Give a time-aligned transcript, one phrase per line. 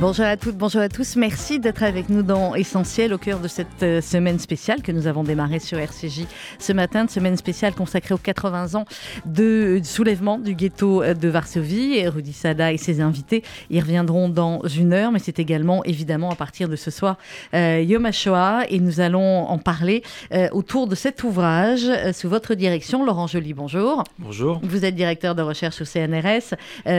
[0.00, 1.16] Bonjour à toutes, bonjour à tous.
[1.16, 5.08] Merci d'être avec nous dans Essentiel au cœur de cette euh, semaine spéciale que nous
[5.08, 6.24] avons démarrée sur RCJ
[6.60, 8.84] ce matin, une semaine spéciale consacrée aux 80 ans
[9.26, 11.96] de soulèvement du ghetto euh, de Varsovie.
[11.96, 16.30] Et Rudy Sada et ses invités y reviendront dans une heure, mais c'est également évidemment
[16.30, 17.16] à partir de ce soir
[17.52, 20.04] euh, Yom HaShoah et nous allons en parler
[20.52, 23.04] autour de cet ouvrage sous votre direction.
[23.04, 24.04] Laurent Joly, bonjour.
[24.20, 24.60] Bonjour.
[24.62, 26.54] Vous êtes directeur de recherche au CNRS,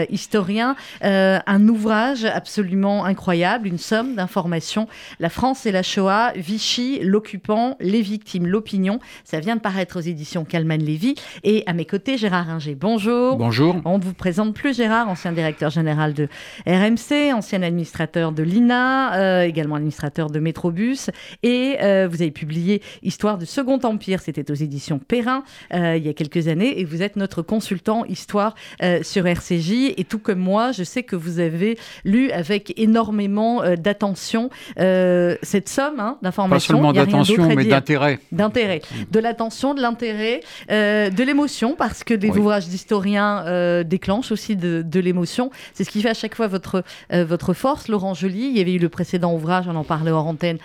[0.10, 4.88] historien, un ouvrage absolument incroyable, une somme d'informations.
[5.20, 9.00] La France et la Shoah, Vichy, l'occupant, les victimes, l'opinion.
[9.24, 11.16] Ça vient de paraître aux éditions Calman Lévy.
[11.44, 12.76] Et à mes côtés, Gérard Ringer.
[12.76, 13.38] Bonjour.
[13.38, 13.76] Bonjour.
[13.86, 16.28] On ne vous présente plus Gérard, ancien directeur général de
[16.66, 21.10] RMC, ancien administrateur de l'INA, euh, également administrateur de Métrobus.
[21.44, 26.06] Et euh, vous avez publié Histoire du Second Empire, c'était aux éditions Perrin euh, il
[26.06, 26.80] y a quelques années.
[26.80, 28.56] Et vous êtes notre consultant histoire
[29.02, 29.94] sur RCJ.
[29.98, 34.50] Et tout comme moi, je sais que vous avez lu avec énormément euh, d'attention
[34.80, 36.74] euh, cette somme hein, d'informations.
[36.74, 38.20] Pas seulement d'attention, mais d'intérêt.
[38.32, 38.82] D'intérêt.
[39.12, 40.42] De l'attention, de l'intérêt,
[40.72, 45.52] euh, de l'émotion, parce que des ouvrages d'historiens déclenchent aussi de, de l'émotion.
[45.74, 47.88] C'est ce qui fait à chaque fois votre, votre force.
[47.88, 50.58] Laurent Joly, il y avait eu le précédent ouvrage, on en parlait hors antenne,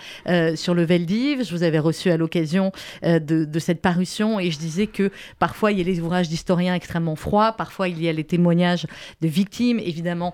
[0.55, 1.43] sur le Veldiv.
[1.43, 2.71] Je vous avais reçu à l'occasion
[3.03, 6.75] de, de, cette parution et je disais que parfois il y a les ouvrages d'historiens
[6.75, 8.85] extrêmement froids, parfois il y a les témoignages
[9.21, 10.33] de victimes, évidemment,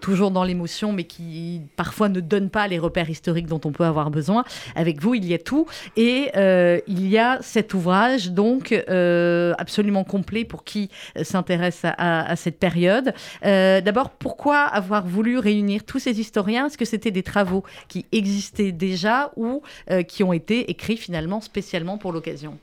[0.00, 3.84] toujours dans l'émotion, mais qui parfois ne donnent pas les repères historiques dont on peut
[3.84, 4.44] avoir besoin.
[4.74, 5.66] Avec vous, il y a tout.
[5.96, 11.82] Et euh, il y a cet ouvrage, donc, euh, absolument complet pour qui euh, s'intéresse
[11.84, 13.14] à, cette période.
[13.42, 16.66] D'abord, pourquoi avoir voulu réunir tous ces historiens?
[16.66, 19.62] Est-ce que c'était des travaux qui existaient déjà ou
[20.08, 22.58] qui ont été écrits finalement spécialement pour l'occasion?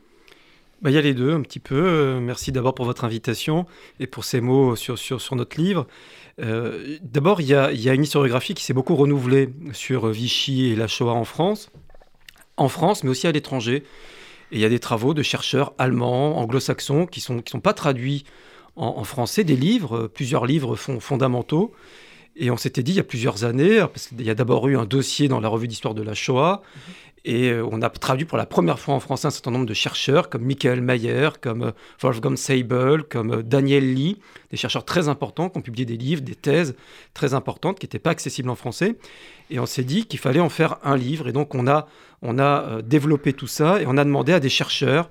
[0.81, 2.19] Bah, il y a les deux, un petit peu.
[2.19, 3.66] merci d'abord pour votre invitation
[3.99, 5.87] et pour ces mots sur, sur notre livre.
[6.41, 10.88] Euh, d'abord, il y, a une historiographie qui s'est beaucoup renouvelée sur Vichy et la
[10.88, 11.69] Shoah en France,
[12.57, 13.84] en France, mais aussi à l'étranger.
[14.52, 17.59] Et il y a des travaux de chercheurs allemands, anglo-saxons, qui ne sont, qui sont
[17.59, 18.25] pas traduits
[18.75, 21.74] en, français, des livres, plusieurs livres fondamentaux.
[22.35, 24.78] Et on s'était dit il y a plusieurs années, parce qu'il y a d'abord eu
[24.78, 26.63] un dossier dans la revue d'histoire de la Shoah,
[27.23, 29.73] et euh, on a traduit pour la première fois en français un certain nombre de
[29.73, 31.71] chercheurs comme Michael Mayer, comme euh,
[32.01, 34.17] Wolfgang Seibel, comme euh, Daniel Lee,
[34.49, 36.75] des chercheurs très importants qui ont publié des livres, des thèses
[37.13, 38.95] très importantes qui n'étaient pas accessibles en français.
[39.51, 41.27] Et on s'est dit qu'il fallait en faire un livre.
[41.27, 41.87] Et donc on a,
[42.23, 45.09] on a développé tout ça et on a demandé à des chercheurs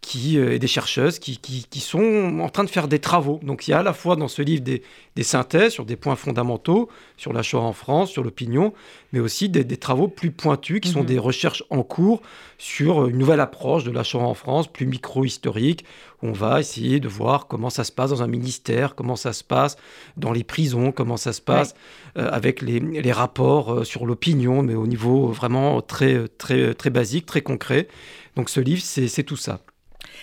[0.00, 3.38] qui, euh, et des chercheuses qui, qui, sont en train de faire des travaux.
[3.42, 4.82] Donc il y a à la fois dans ce livre des,
[5.14, 8.72] des synthèses sur des points fondamentaux, sur la Shoah en France, sur l'opinion,
[9.12, 11.06] mais aussi des, des, travaux plus pointus qui sont mhm.
[11.06, 12.22] des recherches en cours
[12.56, 15.84] sur une nouvelle approche de la Shoah en France, plus micro-historique.
[16.22, 19.44] On va essayer de voir comment ça se passe dans un ministère, comment ça se
[19.44, 19.76] passe
[20.16, 21.74] dans les prisons, comment ça se passe
[22.16, 26.90] euh, avec les, les rapports euh, sur l'opinion, mais au niveau vraiment très, très, très
[26.90, 27.88] basique, très concret.
[28.36, 29.60] Donc ce livre, c'est tout ça.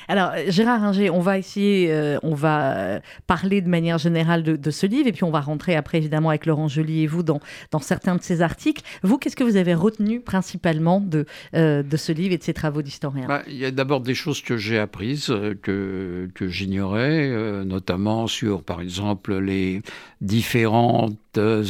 [0.07, 4.43] Alors, euh, Gérard Ringer, on va essayer, euh, on va euh, parler de manière générale
[4.43, 7.23] de, ce livre, et puis on va rentrer après, évidemment, avec Laurent Joly et vous
[7.23, 7.39] dans,
[7.71, 8.83] dans certains de ces articles.
[9.03, 12.81] Vous, qu'est-ce que vous avez retenu principalement de, de ce livre et de ces travaux
[12.81, 13.27] d'historien?
[13.27, 17.29] Bah, Il y a d'abord des choses que j'ai apprises, que, que j'ignorais,
[17.65, 19.81] notamment sur, par exemple, les
[20.21, 21.17] différentes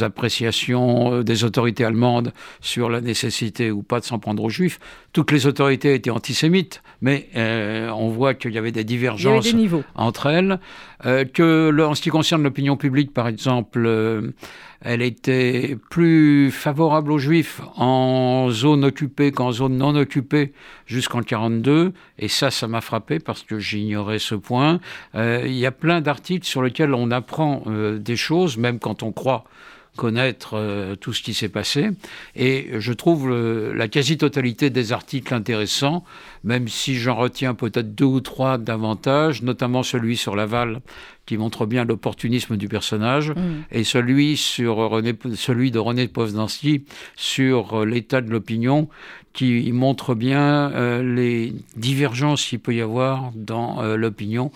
[0.02, 4.80] appréciations des autorités allemandes sur la nécessité ou pas de s'en prendre aux juifs.
[5.14, 9.54] Toutes les autorités étaient antisémites, mais on voit qu'il y avait des divergences
[9.96, 10.60] entre elles.
[11.06, 14.32] Euh, que en ce qui concerne l'opinion publique, par exemple, euh,
[14.82, 20.54] elle était plus favorable aux juifs en zone occupée qu'en zone non occupée
[20.88, 21.94] jusqu'en 42.
[22.18, 24.80] Et ça, ça m'a frappé parce que j'ignorais ce point.
[25.14, 29.12] Euh, il y a plein d'articles sur lesquels on apprend des choses, même quand on
[29.12, 29.44] croit
[29.98, 31.90] connaître euh, tout ce qui s'est passé.
[32.36, 36.06] Et je trouve la quasi-totalité des articles intéressants,
[36.46, 40.80] même si j'en retiens peut-être deux ou trois davantage, notamment celui sur Laval,
[41.26, 43.66] qui montre bien l'opportunisme du personnage, mm.
[43.74, 46.86] et celui, sur René, celui de René Povnanski
[47.18, 48.88] sur euh, l'état de l'opinion,
[49.34, 54.52] qui montre bien euh, les divergences qu'il peut y avoir dans l'opinion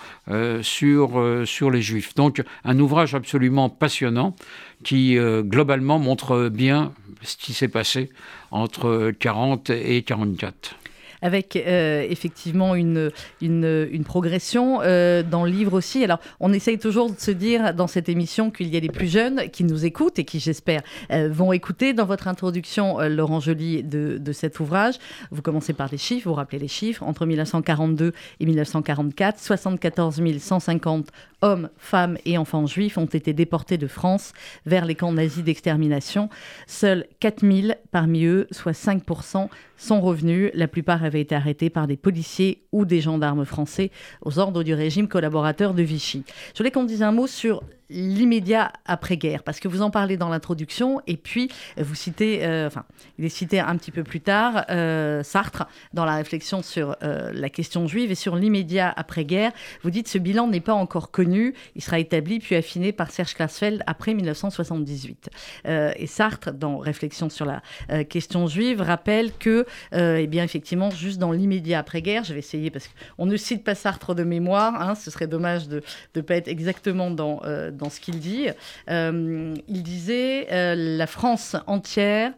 [0.63, 2.15] sur, sur les juifs.
[2.15, 4.35] Donc un ouvrage absolument passionnant
[4.83, 6.94] qui euh, globalement montre bien
[7.24, 8.10] ce qui s'est passé
[8.51, 10.75] entre 40 et 44.
[11.21, 16.03] Avec effectivement une, une, progression dans le livre aussi.
[16.03, 19.07] Alors, on essaye toujours de se dire dans cette émission qu'il y a des plus
[19.07, 21.94] jeunes qui nous écoutent et qui, j'espère, vont écouter.
[21.94, 24.95] Dans votre introduction, Laurent Joly, de, de cet ouvrage,
[25.31, 27.03] vous commencez par les chiffres, vous rappelez les chiffres.
[27.03, 31.07] Entre 1942 et 1944, 74 150
[31.41, 34.33] hommes, femmes et enfants juifs ont été déportés de France
[34.65, 36.29] vers les camps nazis d'extermination.
[36.67, 39.50] Seuls 4000 parmi eux, soit 5%,
[39.81, 40.51] sont revenus.
[40.54, 43.92] La plupart avaient été arrêtés par des policiers ou des gendarmes français
[44.22, 46.24] aux ordres du régime collaborateur de Vichy.
[46.54, 50.29] Je voulais qu'on dise un mot sur l'immédiat après-guerre, parce que vous en parlez dans
[50.29, 52.85] l'introduction, et puis vous citez, euh, enfin,
[53.19, 57.31] il est cité un petit peu plus tard, euh, Sartre, dans la réflexion sur euh,
[57.33, 59.51] la question juive et sur l'immédiat après-guerre.
[59.83, 63.33] Vous dites ce bilan n'est pas encore connu, il sera établi puis affiné par Serge
[63.33, 65.29] Klarsfeld après 1978.
[65.65, 67.61] et Sartre, dans Réflexion sur la
[68.05, 72.88] question juive, rappelle que, eh bien, effectivement, juste dans l'immédiat après-guerre, je vais essayer parce
[72.88, 75.81] qu'on ne cite pas Sartre de mémoire, hein, ce serait dommage de
[76.15, 77.41] ne pas être exactement dans
[77.81, 78.48] dans ce qu'il dit.
[78.89, 82.31] Euh, il disait euh, la France entière,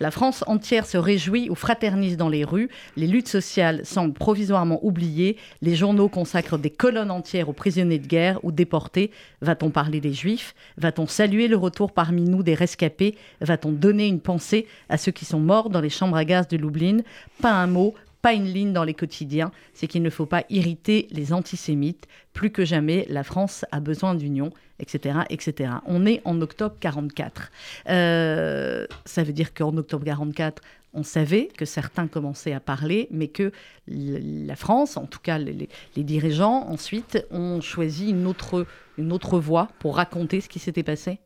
[0.00, 2.68] la France entière se réjouit ou fraternise dans les rues.
[2.96, 5.36] Les luttes sociales semblent provisoirement oubliées.
[5.62, 9.10] Les journaux consacrent des colonnes entières aux prisonniers de guerre ou déportés.
[9.40, 10.54] Va-t-on parler des Juifs?
[10.76, 13.14] Va-t-on saluer le retour parmi nous des rescapés?
[13.40, 16.56] Va-t-on donner une pensée à ceux qui sont morts dans les chambres à gaz de
[16.56, 16.98] Lublin?
[17.40, 21.08] Pas un mot, pas une ligne dans les quotidiens, c'est qu'il ne faut pas irriter
[21.10, 22.06] les antisémites.
[22.32, 25.72] Plus que jamais, la France a besoin d'union, etc., etc.
[25.86, 27.50] On est en octobre 44.
[27.88, 30.62] Euh, ça veut dire qu'en octobre 44,
[30.92, 33.52] on savait que certains commençaient à parler, mais que
[33.86, 38.66] la France, en tout cas les, dirigeants, ensuite, ont choisi une autre,
[38.98, 41.20] une autre voie pour raconter ce qui s'était passé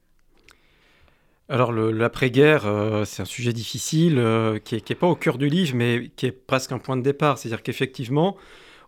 [1.48, 5.74] alors l'après-guerre, euh, c'est un sujet difficile euh, qui n'est pas au cœur du livre,
[5.76, 7.36] mais qui est presque un point de départ.
[7.36, 8.36] C'est-à-dire qu'effectivement,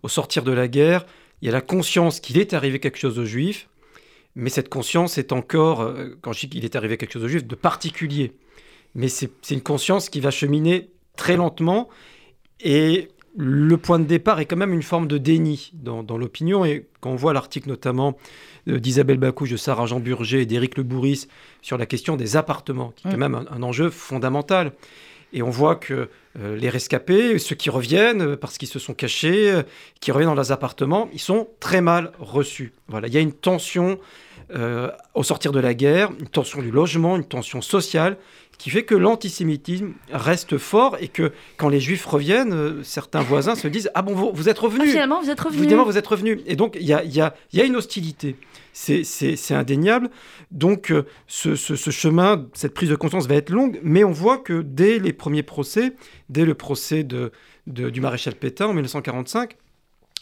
[0.03, 1.05] au sortir de la guerre,
[1.43, 3.69] il y a la conscience qu'il est arrivé quelque chose aux Juifs,
[4.35, 7.29] mais cette conscience est encore, euh, quand je dis qu'il est arrivé quelque chose aux
[7.29, 8.32] Juifs, de particulier.
[8.94, 11.91] Mais c'est une conscience qui va cheminer très lentement,
[12.61, 16.64] et le point de départ est quand même une forme de déni dans, l'opinion.
[16.64, 18.16] Et quand on voit l'article notamment
[18.66, 21.28] d'Isabelle Bacouche, de Sarah Jean Burger et d'Éric Le Bourris
[21.60, 23.20] sur la question des appartements, qui est quand mm.
[23.20, 24.72] même un, enjeu fondamental.
[25.32, 28.94] Et on voit que euh, les rescapés, ceux qui reviennent euh, parce qu'ils se sont
[28.94, 29.62] cachés, euh,
[30.00, 32.72] qui reviennent dans leurs appartements, ils sont très mal reçus.
[32.88, 33.98] Voilà, il y a une tension
[35.14, 38.16] au sortir de la guerre, une tension du logement, une tension sociale
[38.58, 43.55] qui fait que l'antisémitisme reste fort et que quand les juifs reviennent, euh, certains voisins
[43.55, 45.62] se disent Ah bon, vous, êtes revenus ah, Finalement, vous êtes revenus.
[45.62, 46.41] Finalement, vous êtes revenus.
[46.47, 48.37] Et donc, il y a, y, a, y a, une hostilité.
[48.73, 50.11] C'est indéniable.
[50.50, 54.38] Donc, euh, ce, ce, chemin, cette prise de conscience va être longue, mais on voit
[54.38, 55.94] que dès les premiers procès,
[56.29, 57.32] dès le procès de,
[57.67, 59.56] du maréchal Pétain en 1945,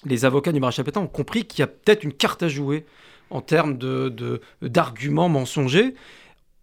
[0.07, 2.85] les avocats du maréchal Pétain ont compris qu'il y a peut-être une carte à jouer
[3.31, 3.79] en termes
[4.61, 5.95] d'arguments de, mensongers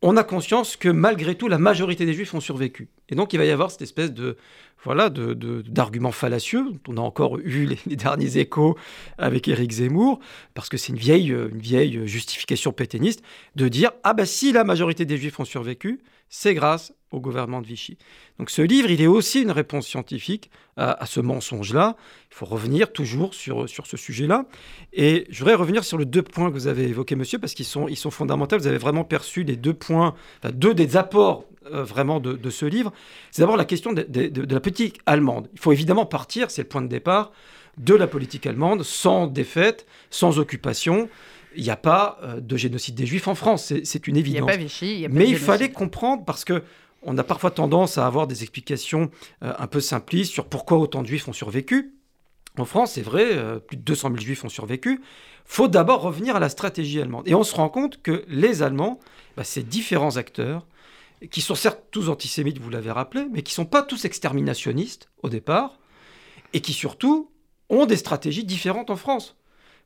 [0.02, 2.90] on a conscience que malgré tout, la majorité des juifs ont survécu.
[3.10, 4.38] Et donc, il va y avoir cette espèce de
[4.84, 6.66] voilà d'arguments fallacieux.
[6.88, 8.76] On a encore eu les, derniers échos
[9.18, 10.20] avec Éric Zemmour,
[10.54, 13.24] parce que c'est une vieille, une vieille justification pétainiste
[13.56, 16.00] de dire ah ben si la majorité des juifs ont survécu,
[16.32, 17.98] c'est grâce au gouvernement de Vichy.
[18.40, 21.98] Donc ce livre, il est aussi une réponse scientifique à, ce mensonge-là.
[22.32, 24.46] Il faut revenir toujours sur, sur ce sujet-là.
[24.94, 27.66] Et je voudrais revenir sur les deux points que vous avez évoqués, monsieur, parce qu'ils
[27.66, 28.58] sont, ils sont fondamentaux.
[28.58, 30.16] Vous avez vraiment perçu les deux points,
[30.54, 32.94] deux des apports euh, vraiment de, ce livre.
[33.30, 35.50] C'est d'abord la question de, de, la politique allemande.
[35.54, 37.34] Il faut évidemment partir, c'est le point de départ,
[37.78, 41.10] de la politique allemande, sans défaite, sans occupation
[41.56, 44.50] il n'y a pas euh, de génocide des Juifs en France, c'est une évidence.
[44.50, 46.64] Il a pas Vichy, Mais il fallait comprendre parce que
[47.04, 49.10] on a parfois tendance à avoir des explications
[49.44, 51.96] euh, un peu simplistes sur pourquoi autant de Juifs ont survécu.
[52.58, 55.02] En France, c'est vrai, euh, plus de 200 000 Juifs ont survécu.
[55.46, 57.28] Faut d'abord revenir à la stratégie allemande.
[57.28, 59.00] Et on se rend compte que les Allemands,
[59.36, 60.68] bah, ces différents acteurs,
[61.30, 65.10] qui sont certes tous antisémites, vous l'avez rappelé, mais qui ne sont pas tous exterminationnistes
[65.24, 65.80] au départ,
[66.54, 67.32] et qui surtout
[67.70, 69.38] ont des stratégies différentes en France.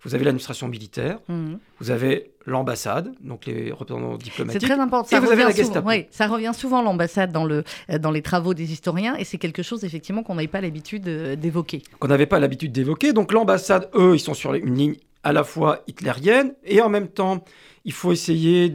[0.06, 1.58] Vous avez l'administration militaire, mhm.
[1.80, 4.62] vous avez l'ambassade, donc les représentants diplomatiques.
[4.62, 5.10] C'est très important.
[5.10, 5.90] Ça, et vous avez la Gestapo.
[5.90, 7.64] oui, ça revient souvent l'ambassade dans, le,
[8.00, 11.36] dans les travaux des historiens, et c'est quelque chose effectivement qu'on n'avait pas l'habitude euh,
[11.36, 11.82] d'évoquer.
[12.00, 13.14] Qu'on n'avait pas l'habitude d'évoquer.
[13.14, 17.08] Donc l'ambassade, eux, ils sont sur une ligne à la fois hitlérienne, et en même
[17.08, 17.44] temps,
[17.84, 18.72] il faut essayer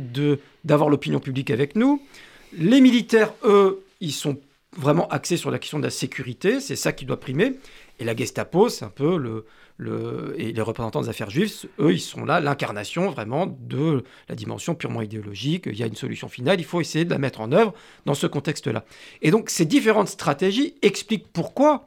[0.65, 2.03] d'avoir l'opinion publique avec nous.
[2.59, 4.37] Les militaires, eux, ils sont
[4.77, 7.55] vraiment axés sur la question de la sécurité, c'est ça qui doit primer.
[8.01, 12.01] Et la Gestapo, c'est un peu le, et les représentants des affaires juives, eux, ils
[12.01, 15.65] sont là, l'incarnation vraiment de la dimension purement idéologique.
[15.67, 17.75] Il y a une solution finale, il faut essayer de la mettre en œuvre
[18.07, 18.85] dans ce contexte-là.
[19.23, 21.85] Et donc, ces différentes stratégies expliquent pourquoi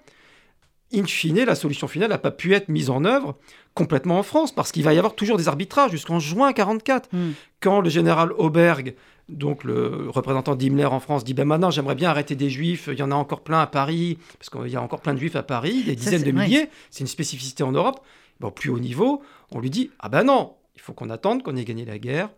[0.93, 3.35] in fine, la solution finale n'a pas pu être mise en œuvre
[3.73, 7.31] complètement en France, parce qu'il va y avoir toujours des arbitrages jusqu'en juin 1944, Hmm.
[7.59, 8.93] quand le général Auberg,
[9.29, 12.99] donc le représentant d'Himmler en France, dit ben maintenant j'aimerais bien arrêter des juifs, il
[12.99, 15.35] y en a encore plein à Paris, parce qu'il y a encore plein de juifs
[15.35, 16.45] à Paris, des dizaines de ouais.
[16.45, 18.01] milliers, c'est une spécificité en Europe.
[18.41, 21.55] Au plus haut niveau, on lui dit ah ben non, il faut qu'on attende qu'on
[21.55, 22.29] ait gagné la guerre.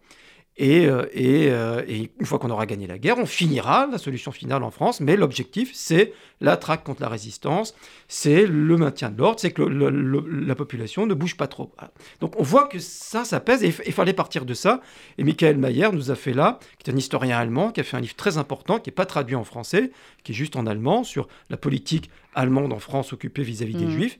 [0.57, 3.97] Et, euh, et, euh, et une fois qu'on aura gagné la guerre, on finira la
[3.97, 5.01] solution finale en France.
[5.01, 7.75] Mais l'objectif, c'est la traque contre la résistance,
[8.07, 11.47] c'est le maintien de l'ordre, c'est que le- le- le- la population ne bouge pas
[11.47, 11.74] trop.
[12.21, 14.79] Donc on voit que ça, ça pèse et il fallait partir de ça.
[15.17, 17.97] Et Michael Mayer nous a fait là, qui est un historien allemand, qui a fait
[17.97, 19.91] un livre très important, qui n'est pas traduit en français,
[20.24, 23.91] qui est juste en allemand, sur la politique allemande en France occupée vis-à-vis des Mhm.
[23.91, 24.19] juifs.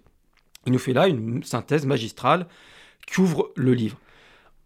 [0.66, 2.48] Il nous fait là une synthèse magistrale
[3.08, 3.98] qui ouvre le livre.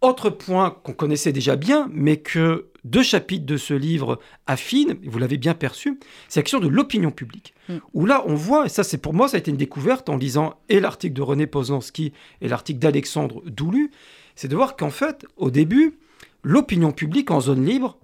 [0.01, 5.09] Autre point qu'on connaissait déjà bien, mais que deux chapitres de ce livre affinent, et
[5.09, 7.53] vous l'avez bien perçu, c'est la question de l'opinion publique.
[7.67, 7.77] Mm.
[7.93, 10.15] Où là, on voit, et ça c'est pour moi, ça a été une découverte en
[10.15, 13.91] lisant et l'article de René Poznanski et l'article d'Alexandre Doulu,
[14.35, 15.97] c'est de voir qu'en fait, au début,
[16.43, 17.97] l'opinion publique en zone libre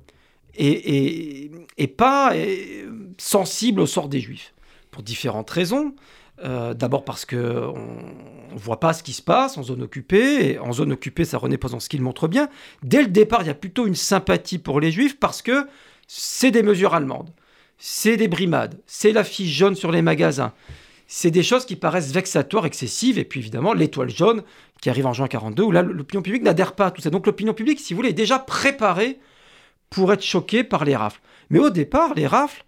[0.57, 2.85] est, est- est pas est
[3.17, 4.53] sensible au sort des juifs,
[4.91, 5.95] pour différentes raisons.
[6.43, 10.49] Euh, D'abord parce qu'on ne voit pas ce qui se passe en zone occupée.
[10.49, 12.49] Et en zone occupée, ça René Poznanski le montre bien.
[12.83, 15.67] Dès le départ, il y a plutôt une sympathie pour les juifs parce que
[16.07, 17.31] c'est des mesures allemandes,
[17.77, 20.53] c'est des brimades, c'est l'affiche jaune sur les magasins.
[21.07, 23.19] C'est des choses qui paraissent vexatoires, excessives.
[23.19, 24.43] Et puis évidemment, l'étoile jaune
[24.81, 27.09] qui arrive en juin 42, où là, l'opinion publique n'adhère pas à tout ça.
[27.09, 29.19] Donc l'opinion publique, si vous voulez, est déjà préparée
[29.89, 31.21] pour être choquée par les rafles.
[31.49, 32.65] Mais au départ, les rafles,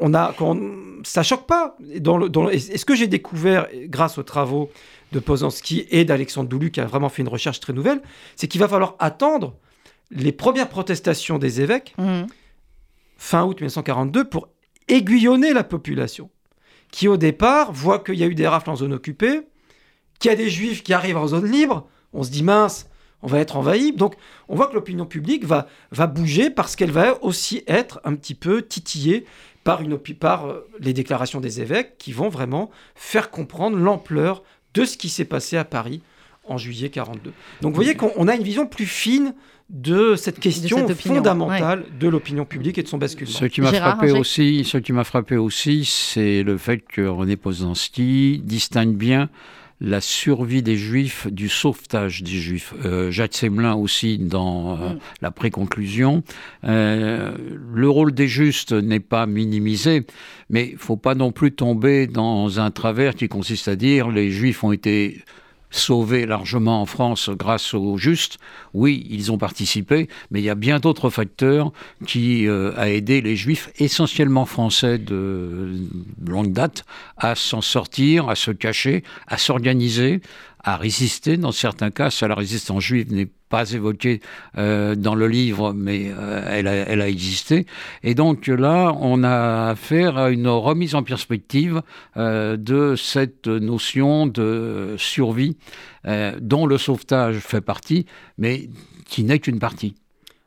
[0.00, 1.76] on a, quand on- ça choque pas.
[2.00, 4.70] Dans le, dans le- et ce que j'ai découvert grâce aux travaux
[5.12, 8.00] de Poznanski et d'Alexandre Doulu, qui a vraiment fait une recherche très nouvelle,
[8.36, 9.54] c'est qu'il va falloir attendre
[10.10, 12.26] les premières protestations des évêques Mhm.
[13.16, 14.48] fin août 1942 pour
[14.88, 16.30] aiguillonner la population,
[16.90, 19.42] qui au départ voit qu'il y a eu des rafles en zone occupée,
[20.18, 22.88] qu'il y a des juifs qui arrivent en zone libre, on se dit mince,
[23.22, 23.92] on va être envahi.
[23.92, 24.14] Donc
[24.48, 28.34] on voit que l'opinion publique va, va bouger parce qu'elle va aussi être un petit
[28.34, 29.24] peu titillée
[29.64, 34.42] par, une, opi- par euh, les déclarations des évêques qui vont vraiment faire comprendre l'ampleur
[34.74, 36.02] de ce qui s'est passé à Paris
[36.46, 37.32] en juillet 42.
[37.62, 39.34] Donc vous voyez qu'on on a une vision plus fine
[39.70, 43.32] de cette question cette opinion, fondamentale de l'opinion publique et de son basculement.
[43.32, 47.36] Ce qui m'a frappé aussi, ce qui m'a frappé aussi, c'est le fait que René
[47.36, 49.30] Poznanski distingue bien
[49.80, 52.74] la survie des Juifs du sauvetage des Juifs.
[52.84, 54.98] Euh, Jacques Semelin aussi dans euh, Mm.
[55.22, 56.22] la préconclusion.
[56.64, 57.32] Euh,
[57.72, 60.06] le rôle des justes n'est pas minimisé,
[60.50, 64.30] mais il faut pas non plus tomber dans un travers qui consiste à dire les
[64.30, 65.22] Juifs ont été
[65.74, 68.38] sauvés largement en France grâce aux justes.
[68.72, 71.72] Oui, ils ont participé, mais il y a bien d'autres facteurs
[72.06, 75.74] qui euh, a aidé les Juifs, essentiellement français de
[76.26, 76.84] longue date,
[77.16, 80.20] à s'en sortir, à se cacher, à s'organiser,
[80.62, 81.36] à résister.
[81.36, 84.20] Dans certains cas, ça, la résistance juive n'est pas évoquée
[84.58, 86.66] euh, dans le livre, mais euh, elle,
[87.00, 87.66] a, existé.
[88.02, 91.80] Et donc là, on a affaire à une remise en perspective
[92.16, 95.56] euh, de cette notion de survie
[96.40, 98.04] dont le sauvetage fait partie,
[98.36, 98.68] mais
[99.06, 99.94] qui n'est qu'une partie.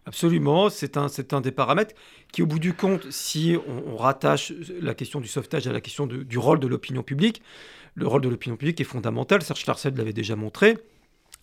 [0.06, 1.96] Absolument, c'est un, c'est un des paramètres
[2.32, 6.06] qui, au bout du compte, si on, rattache la question du sauvetage à la question
[6.06, 7.42] du rôle de l'opinion publique,
[7.96, 9.42] le rôle de l'opinion publique est fondamental.
[9.42, 10.78] Serge Larsen l'avait déjà montré.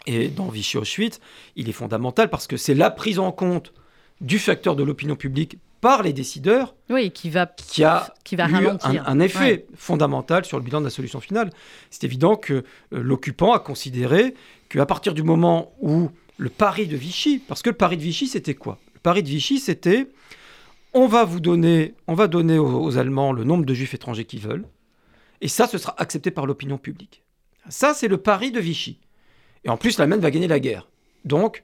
[0.06, 1.18] Et dans Vichy Auschwitz,
[1.56, 3.73] il est fondamental parce que c'est la prise en compte
[4.20, 8.49] du facteur de l'opinion publique par les décideurs Oui, qui va, qui a qui va
[8.49, 9.66] eu un, un effet Ouais.
[9.76, 11.50] fondamental sur le bilan de la solution finale.
[11.90, 14.34] C'est évident que euh, l'occupant a considéré
[14.70, 18.26] qu'à partir du moment où le pari de Vichy, parce que le pari de Vichy,
[18.28, 18.78] c'était quoi?
[18.94, 20.08] Le pari de Vichy, c'était
[20.94, 24.25] on va vous donner, on va donner aux, aux Allemands le nombre de Juifs étrangers
[24.25, 24.66] qu'ils veulent,
[25.40, 27.23] et ça, ce sera accepté par l'opinion publique.
[27.68, 29.00] Ça, c'est le pari de Vichy.
[29.64, 30.88] Et en plus, l'Allemagne va gagner la guerre.
[31.25, 31.62] Donc,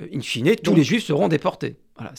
[0.00, 1.76] euh, in fine, tous Donc- les Juifs seront déportés.
[1.96, 2.12] Voilà.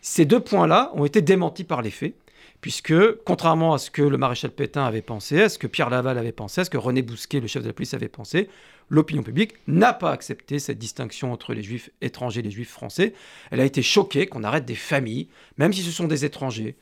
[0.00, 2.14] Ces deux points-là ont été démentis par les faits,
[2.60, 2.94] puisque,
[3.24, 6.32] contrairement à ce que le maréchal Pétain avait pensé, à ce que Pierre Laval avait
[6.32, 8.48] pensé, à ce que René Bousquet, le chef de la police, avait pensé,
[8.88, 13.14] l'opinion publique n'a pas accepté cette distinction entre les Juifs étrangers et les Juifs français.
[13.50, 15.28] Elle a été choquée qu'on arrête des familles,
[15.58, 16.76] même si ce sont des étrangers.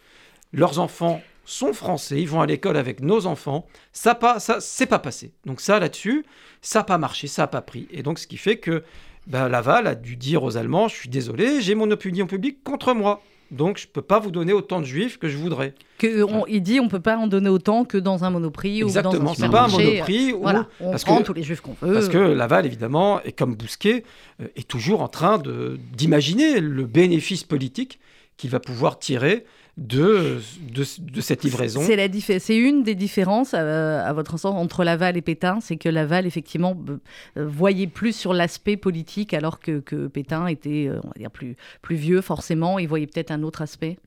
[0.52, 3.66] Leurs enfants sont français, ils vont à l'école avec nos enfants.
[3.92, 5.32] Ça pas, ça c'est pas passé.
[5.46, 6.24] Donc ça là-dessus,
[6.60, 7.88] ça n'a pas marché, ça n'a pas pris.
[7.90, 8.82] Et donc ce qui fait que
[9.26, 12.92] ben, Laval a dû dire aux Allemands, je suis désolé, j'ai mon opinion publique contre
[12.94, 13.22] moi.
[13.50, 15.74] Donc je peux pas vous donner autant de juifs que je voudrais.
[15.96, 18.86] Que on- il dit on peut pas en donner autant que dans un monoprix ou
[18.86, 20.32] dans Exactement, un c'est pas un monoprix.
[20.34, 21.94] ou- Voilà, on parce prend que- tous les juifs qu'on veut.
[21.94, 24.04] Parce que Laval, évidemment, et comme Bousquet,
[24.42, 27.98] euh, est toujours en train de- d'imaginer le bénéfice politique
[28.36, 29.46] qu'il va pouvoir tirer
[29.78, 30.38] de,
[30.72, 31.80] de, cette livraison.
[31.80, 36.26] C'est une des différences, euh, à votre sens, entre Laval et Pétain, c'est que Laval,
[36.26, 41.30] effectivement, euh, voyait plus sur l'aspect politique, alors que, que Pétain était, on va dire,
[41.30, 43.98] plus, plus vieux, forcément, il voyait peut-être un autre aspect.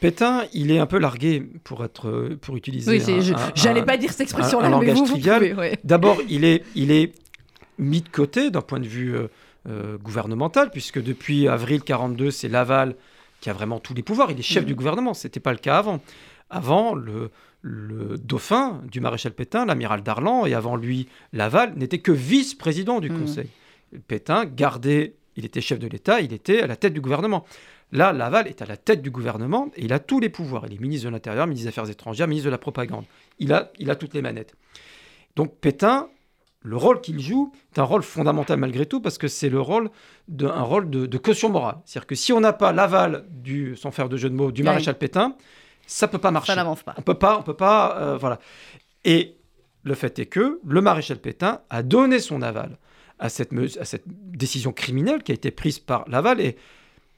[0.00, 2.90] Pétain, il est un peu largué pour être, pour utiliser.
[2.90, 5.56] Oui, j'allais pas dire cette expression-là, mais vous, trivial.
[5.84, 7.12] D'abord, il est, il est
[7.78, 9.28] mis de côté d'un point de vue euh,
[9.68, 12.94] euh, gouvernemental, puisque depuis avril 42, c'est Laval
[13.40, 14.30] qui a vraiment tous les pouvoirs.
[14.30, 14.66] Il est chef mm.
[14.66, 15.14] du gouvernement.
[15.14, 16.00] C'était pas le cas avant.
[16.50, 17.30] Avant, le,
[17.62, 23.10] le dauphin du maréchal Pétain, l'amiral Darlan, et avant lui, Laval, n'était que vice-président du
[23.10, 23.20] mm.
[23.20, 23.48] Conseil.
[24.06, 27.44] Pétain gardait, il était chef de l'État, il était à la tête du gouvernement.
[27.92, 30.66] Là, Laval est à la tête du gouvernement et il a tous les pouvoirs.
[30.66, 33.04] Il est ministre de l'Intérieur, ministre des Affaires étrangères, ministre de la Propagande.
[33.38, 34.54] Il a, il a toutes les manettes.
[35.36, 36.08] Donc Pétain,
[36.68, 39.88] le rôle qu'il joue est un rôle fondamental malgré tout parce que c'est le rôle
[40.28, 41.78] d'un rôle de, caution morale.
[41.86, 44.62] C'est-à-dire que si on n'a pas l'aval du, sans faire de jeu de mots, du
[44.62, 45.34] maréchal Pétain,
[45.86, 46.52] ça peut pas marcher.
[46.52, 46.94] Ça n'avance pas.
[46.98, 48.38] On peut pas, on peut pas, euh, voilà.
[49.06, 49.38] Et
[49.82, 52.76] le fait est que le maréchal Pétain a donné son aval
[53.18, 56.56] à cette, à cette décision criminelle qui a été prise par Laval et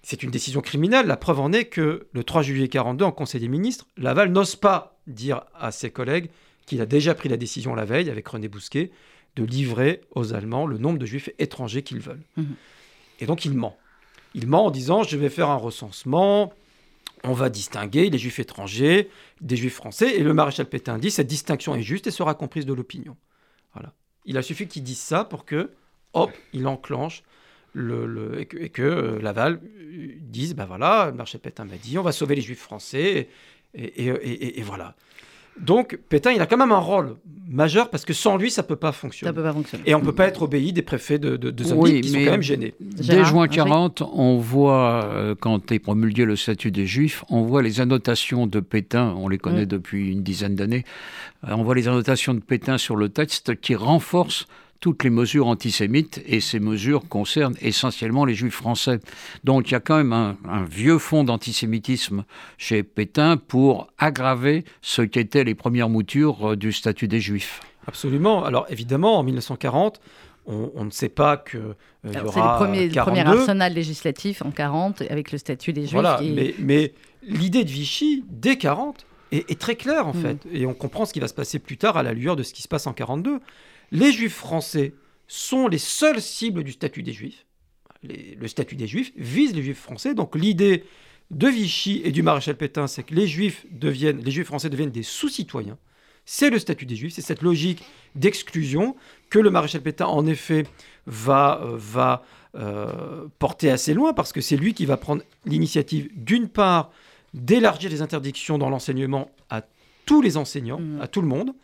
[0.02, 1.08] c'est une décision criminelle.
[1.08, 4.54] La preuve en est que le 3 juillet 42, en Conseil des ministres, Laval n'ose
[4.54, 6.30] pas dire à ses collègues
[6.66, 8.92] qu'il a déjà pris la décision la veille avec René Bousquet
[9.36, 12.22] de livrer aux Allemands le nombre de juifs étrangers qu'ils veulent.
[12.36, 12.54] Mhm.
[13.20, 13.76] Et donc il ment.
[14.34, 16.52] Il ment en disant je vais faire un recensement,
[17.24, 19.08] on va distinguer les juifs étrangers
[19.40, 20.16] des juifs français.
[20.16, 23.16] Et le maréchal Pétain dit cette distinction est juste et sera comprise de l'opinion.
[23.74, 23.92] Voilà.
[24.24, 25.70] Il a suffi qu'il dise ça pour que,
[26.12, 27.22] hop, il enclenche
[27.72, 32.12] le, et que, euh, Laval euh, dise, ben voilà, Marché Pétain m'a dit, on va
[32.12, 33.28] sauver les juifs français,
[33.74, 34.96] et, voilà.
[35.60, 37.16] Donc Pétain, il a quand même un rôle
[37.50, 39.28] majeur parce que sans lui, ça peut pas fonctionner.
[39.28, 39.82] Ça peut pas fonctionner.
[39.86, 41.62] Et on peut pas être obéi des préfets de, de, de
[42.00, 42.74] qui sont quand même gênés.
[42.80, 47.62] Dès juin 40, on voit, euh, quand est promulgué le statut des Juifs, on voit
[47.62, 49.68] les annotations de Pétain, on les connaît mm.
[49.68, 50.84] depuis une dizaine d'années,
[51.42, 54.46] on voit les annotations de Pétain sur le texte qui renforcent
[54.80, 58.98] toutes les mesures antisémites et ces mesures concernent essentiellement les juifs français.
[59.44, 62.24] Donc il y a quand même un, vieux fond d'antisémitisme
[62.56, 67.60] chez Pétain pour aggraver ce qu'étaient les premières moutures euh, du statut des juifs.
[67.86, 68.44] Absolument.
[68.44, 70.00] Alors évidemment, en 1940,
[70.46, 71.74] on, ne sait pas que euh,
[72.12, 75.92] y aura C'est le premier, arsenal législatif en 40 avec le statut des juifs.
[75.92, 76.20] Voilà,
[76.58, 80.22] mais, l'idée de Vichy, dès 40, est, très claire en mm.
[80.22, 80.38] fait.
[80.52, 82.52] Et on comprend ce qui va se passer plus tard à la lueur de ce
[82.54, 83.40] qui se passe en 42
[83.90, 84.94] les juifs français
[85.26, 87.46] sont les seules cibles du statut des juifs.
[88.02, 90.14] le statut des juifs vise les juifs français.
[90.14, 90.84] Donc l'idée
[91.30, 94.90] de Vichy et du maréchal Pétain, c'est que les juifs, deviennent, les juifs français deviennent
[94.90, 95.78] des sous-citoyens.
[96.24, 97.82] C'est le statut des juifs, c'est cette logique
[98.14, 98.96] d'exclusion
[99.30, 100.66] que le maréchal Pétain, en effet,
[101.06, 102.24] va, euh, va
[102.56, 106.90] euh, porter assez loin, parce que c'est lui qui va prendre l'initiative, d'une part,
[107.32, 109.62] d'élargir les interdictions dans l'enseignement à
[110.04, 111.00] tous les enseignants, mmh.
[111.00, 111.54] à tout le monde,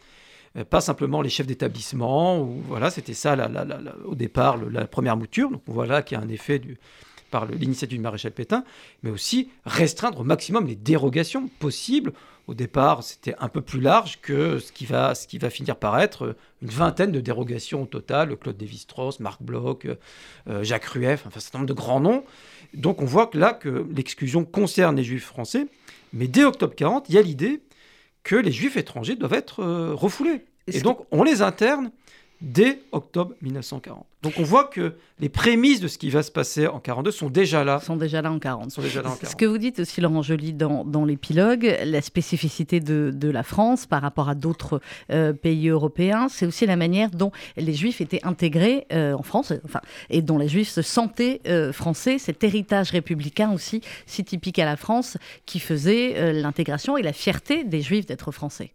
[0.65, 2.43] pas simplement les chefs d'établissement.
[2.69, 3.37] Voilà, c'était ça
[4.05, 5.51] au départ la première mouture.
[5.51, 6.61] Donc voilà qu'il y a un effet
[7.31, 8.65] par l'initiative du maréchal Pétain,
[9.03, 12.13] mais aussi restreindre au maximum les dérogations possibles.
[12.47, 15.77] Au départ, c'était un peu plus large que ce qui va, ce qui va finir
[15.77, 18.37] par être une vingtaine de dérogations au total.
[18.37, 19.87] Claude Lévi-Strauss, Marc Bloch,
[20.49, 22.25] euh, Jacques Rueff, enfin un certain nombre de grands noms.
[22.73, 25.67] Donc on voit que là que l'exclusion concerne les juifs français.
[26.13, 27.63] Mais dès octobre 40, il y a l'idée
[28.27, 30.45] que les juifs étrangers doivent être euh, refoulés.
[30.67, 31.93] Et donc, on les interne
[32.41, 34.05] dès octobre 1940.
[34.23, 37.31] Donc on voit que les prémices de ce qui va se passer en 42 sont
[37.31, 37.79] déjà là.
[37.81, 38.71] Sont déjà là en 40.
[38.71, 39.31] Sont déjà là en 40.
[39.31, 43.43] Ce que vous dites aussi, Laurent Joly, dans, dans l'épilogue, la spécificité de, de, la
[43.43, 44.81] France par rapport à d'autres
[45.13, 49.53] euh, pays européens, c'est aussi la manière dont les Juifs étaient intégrés euh, en France,
[49.65, 51.41] enfin, et dont les Juifs se sentaient
[51.73, 57.13] français, cet héritage républicain aussi si typique à la France, qui faisait l'intégration et la
[57.13, 58.73] fierté des Juifs d'être français.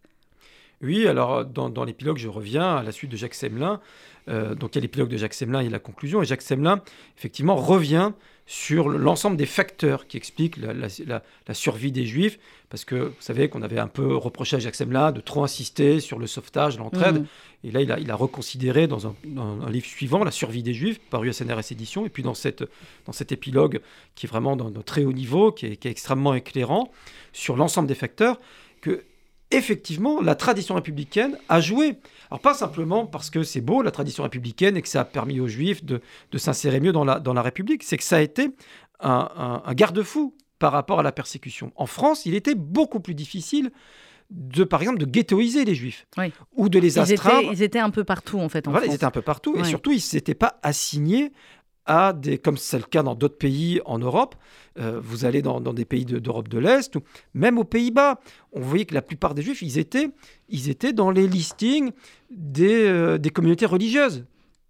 [0.82, 3.80] Oui, alors dans, l'épilogue, je reviens à la suite de Jacques Semelin.
[4.28, 6.22] Euh, donc il y a l'épilogue de Jacques Semelin et la conclusion.
[6.22, 6.82] Et Jacques Semelin,
[7.16, 8.12] effectivement, revient
[8.46, 12.38] sur l'ensemble des facteurs qui expliquent la, survie des Juifs.
[12.68, 16.00] Parce que vous savez qu'on avait un peu reproché à Jacques Semelin de trop insister
[16.00, 17.22] sur le sauvetage, l'entraide.
[17.22, 17.26] Mmh.
[17.64, 19.14] Et là, il a, reconsidéré dans un,
[19.70, 22.04] livre suivant la survie des Juifs, paru à CNRS Édition.
[22.06, 22.64] Et puis dans, cette,
[23.06, 23.80] dans cet épilogue
[24.16, 26.90] qui est vraiment d'un très haut niveau, qui est, qui est extrêmement éclairant,
[27.32, 28.40] sur l'ensemble des facteurs,
[28.80, 29.04] que
[29.52, 31.98] effectivement, la tradition républicaine a joué.
[32.30, 35.40] Alors pas simplement parce que c'est beau, la tradition républicaine, et que ça a permis
[35.40, 36.00] aux juifs de,
[36.36, 38.50] s'insérer mieux dans la, dans la République, c'est que ça a été
[39.00, 41.72] un, garde-fou par rapport à la persécution.
[41.76, 43.70] En France, il était beaucoup plus difficile
[44.30, 46.06] de, par exemple, de ghettoiser les juifs
[46.54, 47.50] ou de les astreindre.
[47.52, 48.66] Ils étaient, un peu partout, en fait.
[48.66, 51.32] En voilà, ils étaient un peu partout, et surtout, ils ne s'étaient pas assignés
[51.86, 54.36] à des, comme c'est le cas dans d'autres pays en Europe,
[54.78, 57.02] euh, vous allez dans, des pays d'Europe de, l'Est, ou
[57.34, 58.20] même aux Pays-Bas,
[58.52, 60.10] on voyait que la plupart des Juifs, ils étaient,
[60.48, 61.90] ils étaient dans les listings
[62.30, 64.24] des, euh, des communautés religieuses.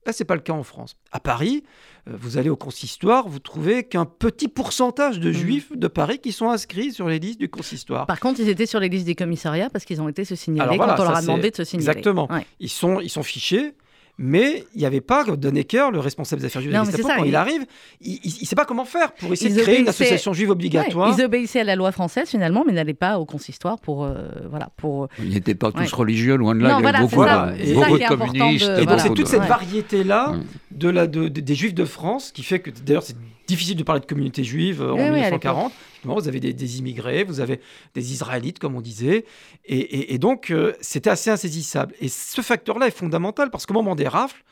[0.04, 0.96] Là, ce n'est pas le cas en France.
[1.12, 1.62] À Paris,
[2.08, 5.32] euh, vous allez au consistoire, vous trouvez qu'un petit pourcentage de mmh.
[5.32, 8.06] juifs de Paris qui sont inscrits sur les listes du consistoire.
[8.06, 10.76] Par contre, ils étaient sur les listes des commissariats parce qu'ils ont été se signaler
[10.76, 11.90] quand on leur a demandé de se signaler.
[11.90, 12.28] Exactement.
[12.58, 13.74] Ils, sont, ils sont fichés.
[14.18, 17.64] Mais il n'y avait pas Donnecker, le responsable des affaires juives de quand il arrive,
[18.02, 21.14] il ne sait pas comment faire pour essayer de créer une association juive obligatoire.
[21.16, 24.04] ils obéissaient à la loi française finalement, mais n'allaient pas au consistoire pour.
[24.04, 25.08] Euh, voilà, pour...
[25.18, 26.72] Ils n'étaient pas tous religieux, loin de là.
[26.72, 28.70] Non, il y avait beaucoup, de communistes.
[28.78, 30.34] Et donc c'est toute cette variété-là
[30.70, 34.00] de la, de, des juifs de France qui fait que, d'ailleurs, c'est difficile de parler
[34.00, 35.72] de communauté juive euh, en 1940.
[36.04, 37.60] vous avez des, immigrés, vous avez
[37.94, 39.24] des Israélites, comme on disait.
[39.64, 41.94] Et, donc, euh, c'était assez insaisissable.
[42.00, 44.42] Et ce facteur-là est fondamental parce qu'au moment des rafles,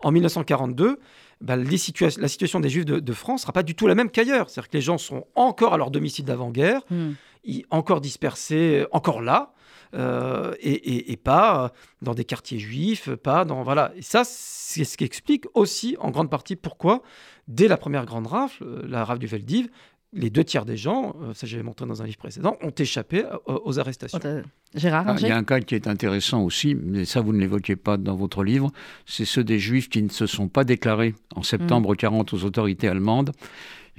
[0.00, 0.98] en 1942,
[1.40, 4.50] bah, la situation des Juifs de, France ne sera pas du tout la même qu'ailleurs.
[4.50, 7.12] C'est-à-dire que les gens sont encore à leur domicile d'avant-guerre, hmm.
[7.70, 9.52] encore dispersés, encore là.
[9.94, 13.92] Euh, et, pas dans des quartiers juifs, pas dans voilà.
[13.96, 17.02] Et ça, c'est ce qui explique aussi en grande partie pourquoi
[17.48, 19.68] dès la première grande rafle, euh, la rafle du Veldiv,
[20.12, 23.24] les deux tiers des gens, euh, ça j'avais montré dans un livre précédent, ont échappé
[23.24, 24.18] euh, aux arrestations.
[24.74, 27.38] Gérard ah, Il y a un cas qui est intéressant aussi, mais ça vous ne
[27.38, 28.72] l'évoquez pas dans votre livre,
[29.06, 32.36] c'est ceux des juifs qui ne se sont pas déclarés en septembre 1940 mm.
[32.36, 33.32] aux autorités allemandes.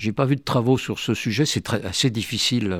[0.02, 2.76] J'ai pas vu de travaux sur ce sujet, c'est assez difficile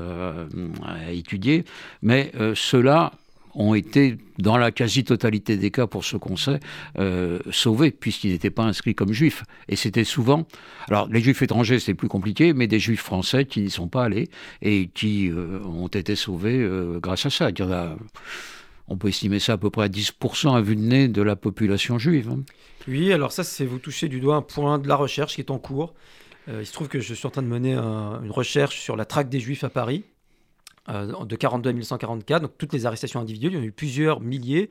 [0.84, 1.64] à étudier,
[2.02, 3.12] mais ceux-là
[3.54, 6.60] ont été, dans la quasi-totalité des cas, pour ce qu'on sait,
[6.98, 9.44] euh, sauvés, puisqu'ils n'étaient pas inscrits comme juifs.
[9.68, 10.46] Et c'était souvent,
[10.88, 14.04] alors les juifs étrangers, c'est plus compliqué, mais des juifs français qui n'y sont pas
[14.04, 14.28] allés
[14.62, 17.50] et qui euh, ont été sauvés euh, grâce à ça.
[18.88, 21.36] on peut estimer ça à peu près à 10% à vue de nez de la
[21.36, 22.30] population juive.
[22.30, 22.40] Hein.
[22.88, 25.50] Oui, alors ça, c'est vous toucher du doigt un point de la recherche qui est
[25.50, 25.94] en cours.
[26.48, 29.28] Il se trouve que je suis en train de mener une recherche sur la traque
[29.28, 30.04] des juifs à Paris.
[30.88, 33.72] Euh, de 42 à 1944, donc toutes les arrestations individuelles, il y en a eu
[33.72, 34.68] plusieurs milliers.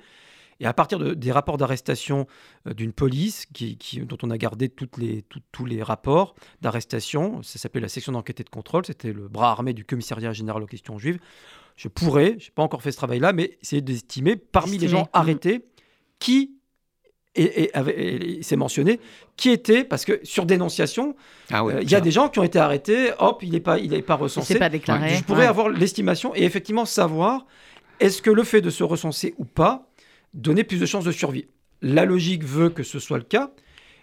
[0.59, 2.27] Et à partir des rapports d'arrestation
[2.67, 7.59] euh, d'une police, qui, dont on a gardé toutes les, tous les rapports d'arrestation, ça
[7.59, 10.67] s'appelait la section d'enquête et de contrôle, c'était le bras armé du commissariat général aux
[10.67, 11.17] questions juives.
[11.77, 15.07] Je pourrais, je n'ai pas encore fait ce travail-là, mais essayer d'estimer parmi les gens
[15.13, 15.65] arrêtés
[16.19, 16.57] qui
[17.35, 18.99] et, c'est mentionné,
[19.37, 21.15] qui était, parce que sur dénonciation,
[21.51, 23.79] ah euh, il y a des gens qui ont été arrêtés, hop, il n'est pas,
[23.79, 24.59] il pas recensé.
[24.59, 25.15] pas déclaré.
[25.15, 27.45] Je pourrais avoir l'estimation et effectivement savoir
[27.99, 29.87] est-ce que le fait de se recenser ou pas
[30.33, 31.47] donnait plus de chances de survie?
[31.81, 33.51] La logique veut que ce soit le cas,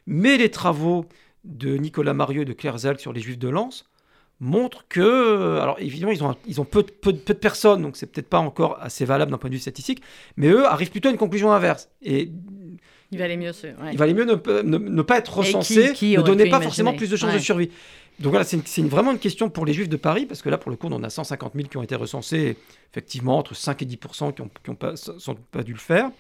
[0.07, 1.05] mais les travaux
[1.45, 3.85] de Nicolas Marieux et de Claire Zalc sur les Juifs de Lens
[4.41, 8.07] montrent que, alors évidemment, ils ont, ils ont peu, peu, peu de personnes, donc c'est
[8.07, 10.01] peut-être pas encore assez valable d'un point de vue statistique,
[10.37, 11.91] mais eux arrivent plutôt à une conclusion inverse.
[12.03, 12.31] Et
[13.11, 13.53] il valait mieux,
[13.91, 17.39] Il valait mieux ne, pas être recensé, ne donnait pas forcément plus de chances de
[17.39, 17.71] survie.
[18.21, 20.71] Donc voilà, c'est vraiment une question pour les Juifs de Paris, parce que là, pour
[20.71, 22.57] le coup, on a 150 000 qui ont été recensés,
[22.91, 24.95] effectivement, entre 5 et 10% qui n'ont qui ont pas,
[25.53, 26.11] pas dû le faire.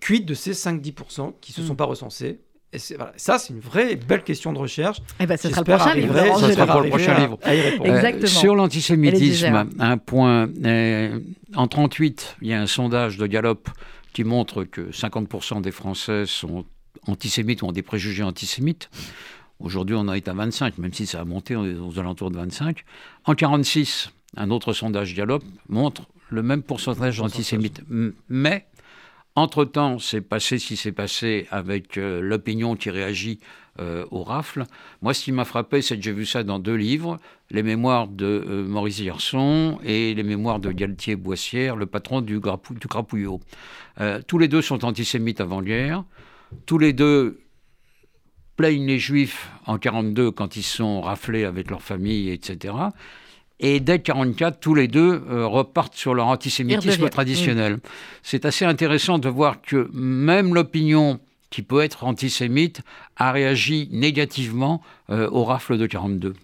[0.00, 1.76] Quid de ces 5-10% qui ne se sont mm.
[1.76, 2.40] pas recensés
[2.74, 3.12] et voilà.
[3.16, 4.98] Ça, c'est une vraie belle question de recherche.
[4.98, 6.38] Et eh ben, ça sera le prochain livre.
[6.40, 7.38] Ça sera pour le prochain livre.
[7.46, 8.26] Exactement.
[8.26, 10.48] sur l'antisémitisme, un point.
[10.64, 11.20] Euh,
[11.54, 13.68] en 38, il y a un sondage de Gallup
[14.14, 16.64] qui montre que 50% des Français sont
[17.06, 18.88] antisémites ou ont des préjugés antisémites.
[19.58, 22.84] Aujourd'hui, on en est à 25, même si ça a monté aux alentours de 25.
[23.26, 27.82] En 46, un autre sondage Gallup montre le même pourcentage d'antisémites.
[28.28, 28.66] Mais,
[29.36, 33.40] entre-temps, c'est passé ce qui s'est passé avec euh, l'opinion qui réagit
[33.80, 34.66] euh, au rafle.
[35.02, 37.18] Moi, ce qui m'a frappé, c'est que j'ai vu ça dans deux livres,
[37.50, 42.38] les mémoires de euh, Maurice Gerson et les mémoires de Galtier Boissière, le patron du,
[42.38, 43.40] du Crapouillot.
[44.00, 46.04] Euh, tous les deux sont antisémites avant-guerre.
[46.66, 47.40] Tous les deux
[48.54, 52.74] plaignent les juifs en 42 quand ils sont raflés avec leur famille, etc.
[53.58, 57.80] Et dès 44, tous les deux repartent sur leur antisémitisme traditionnel.
[58.22, 61.18] C'est assez intéressant de voir que même l'opinion
[61.54, 62.80] qui peut être antisémite,
[63.14, 66.34] a réagi négativement euh, au rafle de 42.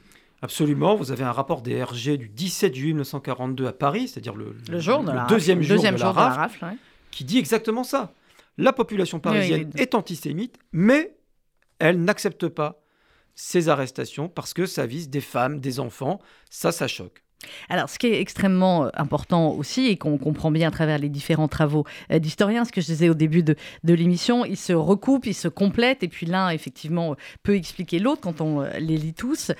[0.40, 0.94] Absolument.
[0.94, 5.62] Vous avez un rapport des RG du 17 juillet 1942 à Paris, c'est-à-dire le, deuxième,
[5.62, 6.64] jour, de la rafle,
[7.10, 8.12] qui dit exactement ça.
[8.56, 11.16] La population parisienne est antisémite, mais
[11.80, 12.80] elle n'accepte pas
[13.34, 16.20] ces arrestations parce que ça vise des femmes, des enfants.
[16.50, 17.24] Ça, ça choque.
[17.68, 21.08] Alors, ce qui est extrêmement euh, important aussi, et qu'on comprend bien à travers les
[21.08, 25.26] différents travaux euh, d'historiens, ce que je disais au début de, l'émission, ils se recoupent,
[25.26, 29.14] ils se complètent, et puis l'un, effectivement, peut expliquer l'autre quand on euh, les lit
[29.14, 29.52] tous.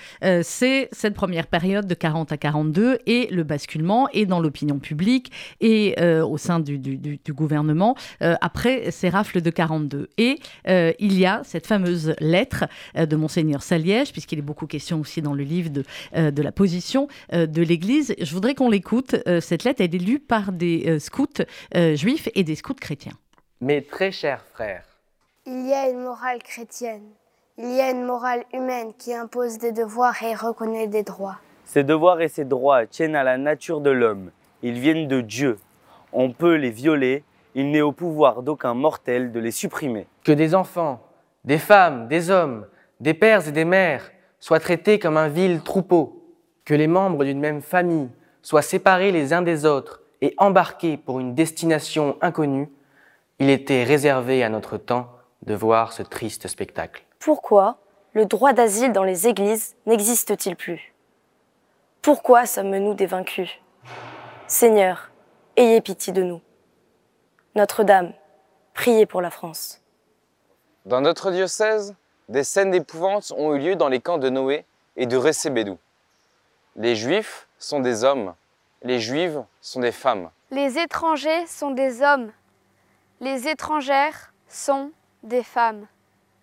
[0.43, 5.33] c'est cette première période de 40 à 42 et le basculement, et dans l'opinion publique,
[5.61, 10.09] et au sein du, gouvernement, après ces rafles de 42.
[10.19, 15.23] Et il y a cette fameuse lettre de Monseigneur Saliège, puisqu'il est beaucoup question aussi
[15.23, 15.85] dans le livre de,
[16.31, 18.15] de la position de l'Église.
[18.21, 19.15] Je voudrais qu'on l'écoute.
[19.29, 21.45] Euh, cette lettre, elle est lue par des euh, scouts
[21.77, 23.17] euh, juifs et des scouts chrétiens.
[23.61, 24.85] Mes très chers frères,
[25.47, 27.05] il y a une morale chrétienne.
[27.59, 31.39] Il y a une morale humaine qui impose des devoirs et reconnaît des droits.
[31.65, 34.33] Ces devoirs et ces droits tiennent à la nature de l'homme.
[34.63, 35.59] Ils viennent de Dieu.
[36.13, 37.23] On peut les violer.
[37.55, 40.07] Il n'est au pouvoir d'aucun mortel de les supprimer.
[40.25, 41.01] Que des enfants,
[41.45, 42.67] des femmes, des hommes,
[42.99, 46.20] des pères et des mères soient traités comme un vil troupeau
[46.71, 48.09] que les membres d'une même famille
[48.43, 52.71] soient séparés les uns des autres et embarqués pour une destination inconnue,
[53.41, 55.11] il était réservé à notre temps
[55.43, 57.03] de voir ce triste spectacle.
[57.19, 57.79] Pourquoi
[58.13, 60.95] le droit d'asile dans les églises n'existe-t-il plus?
[62.03, 63.51] Pourquoi sommes-nous des vaincus?
[64.47, 65.11] Seigneur,
[65.57, 66.41] ayez pitié de nous.
[67.57, 68.13] Notre-Dame,
[68.75, 69.83] priez pour la France.
[70.87, 71.97] Dans notre diocèse,
[72.29, 75.77] des scènes d'épouvante ont eu lieu dans les camps de Noé et de Récébédou.
[76.77, 78.33] Les Juifs sont des hommes,
[78.85, 80.31] les Juives sont des femmes.
[80.53, 82.31] Les étrangers sont des hommes,
[83.21, 84.93] les étrangères sont
[85.25, 85.87] des femmes.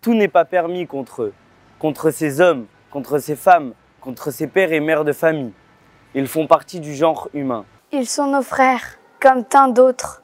[0.02, 1.34] Tout n'est pas permis contre eux,
[1.78, 5.52] contre ces hommes, contre ces femmes, contre ces pères et mères de famille.
[6.14, 7.64] Ils font partie du genre humain.
[7.90, 10.22] Ils sont nos frères, comme tant d'autres.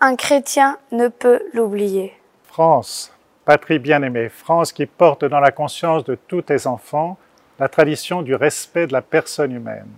[0.00, 2.12] Un chrétien ne peut l'oublier.
[2.42, 3.12] France,
[3.44, 7.16] patrie bien-aimée, France qui porte dans la conscience de tous tes enfants
[7.58, 9.88] la tradition du respect de la personne humaine.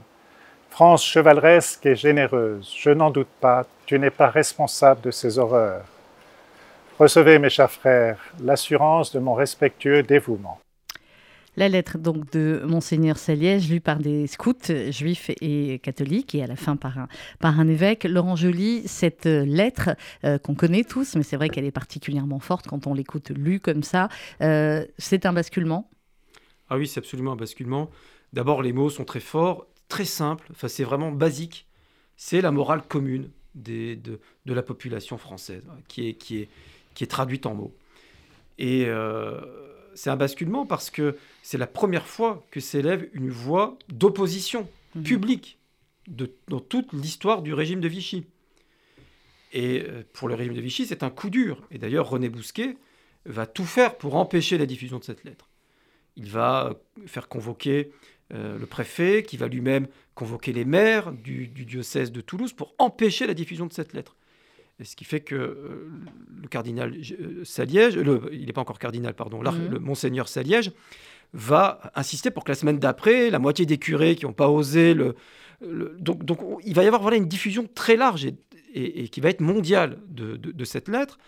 [0.71, 5.85] France chevaleresque et généreuse, je n'en doute pas, tu n'es pas responsable de ces horreurs.
[6.99, 10.61] Recevez, mes chers frères, l'assurance de mon respectueux dévouement.
[11.57, 14.55] La lettre donc de Monseigneur Saliège, lue par des scouts
[14.90, 17.09] juifs et catholiques, et à la fin par un,
[17.40, 18.05] par un évêque.
[18.05, 19.90] Laurent Joly, cette lettre
[20.25, 23.59] euh, qu'on connaît tous, mais c'est vrai qu'elle est particulièrement forte quand on l'écoute lue
[23.59, 24.09] comme ça,
[24.40, 25.88] euh, c'est un basculement?
[26.71, 27.91] Ah oui, c'est absolument un basculement.
[28.33, 31.67] D'abord, les mots sont très forts, très simples, enfin, c'est vraiment basique.
[32.17, 36.49] C'est la morale commune des, de, de, la population française qui est, qui est,
[36.95, 37.75] qui est traduite en mots.
[38.59, 39.41] Et euh,
[39.95, 45.03] c'est un basculement parce que c'est la première fois que s'élève une voix d'opposition mmh.
[45.03, 45.59] publique
[46.09, 48.27] de, dans toute l'histoire du régime de Vichy.
[49.53, 51.63] Et euh, pour le régime de Vichy, c'est un coup dur.
[51.71, 52.77] Et d'ailleurs, René Bousquet
[53.27, 55.48] va tout faire pour empêcher la diffusion de cette lettre
[56.19, 56.75] il va
[57.07, 57.93] faire convoquer
[58.35, 63.27] euh, le préfet, qui va lui-même convoquer les maires du, diocèse de Toulouse pour empêcher
[63.27, 64.17] la diffusion de cette lettre.
[64.83, 65.89] ce qui fait que euh,
[66.43, 67.95] le cardinal euh, Saliège,
[68.33, 69.69] il n'est pas encore cardinal, pardon, mmh.
[69.71, 70.73] le monseigneur Saliège,
[71.33, 74.95] va insister pour que la semaine d'après, la moitié des curés qui n'ont pas osé
[74.95, 75.15] le,
[75.99, 78.29] donc, donc, il va y avoir voilà, une diffusion très large
[78.75, 81.19] et, qui va être mondiale de cette lettre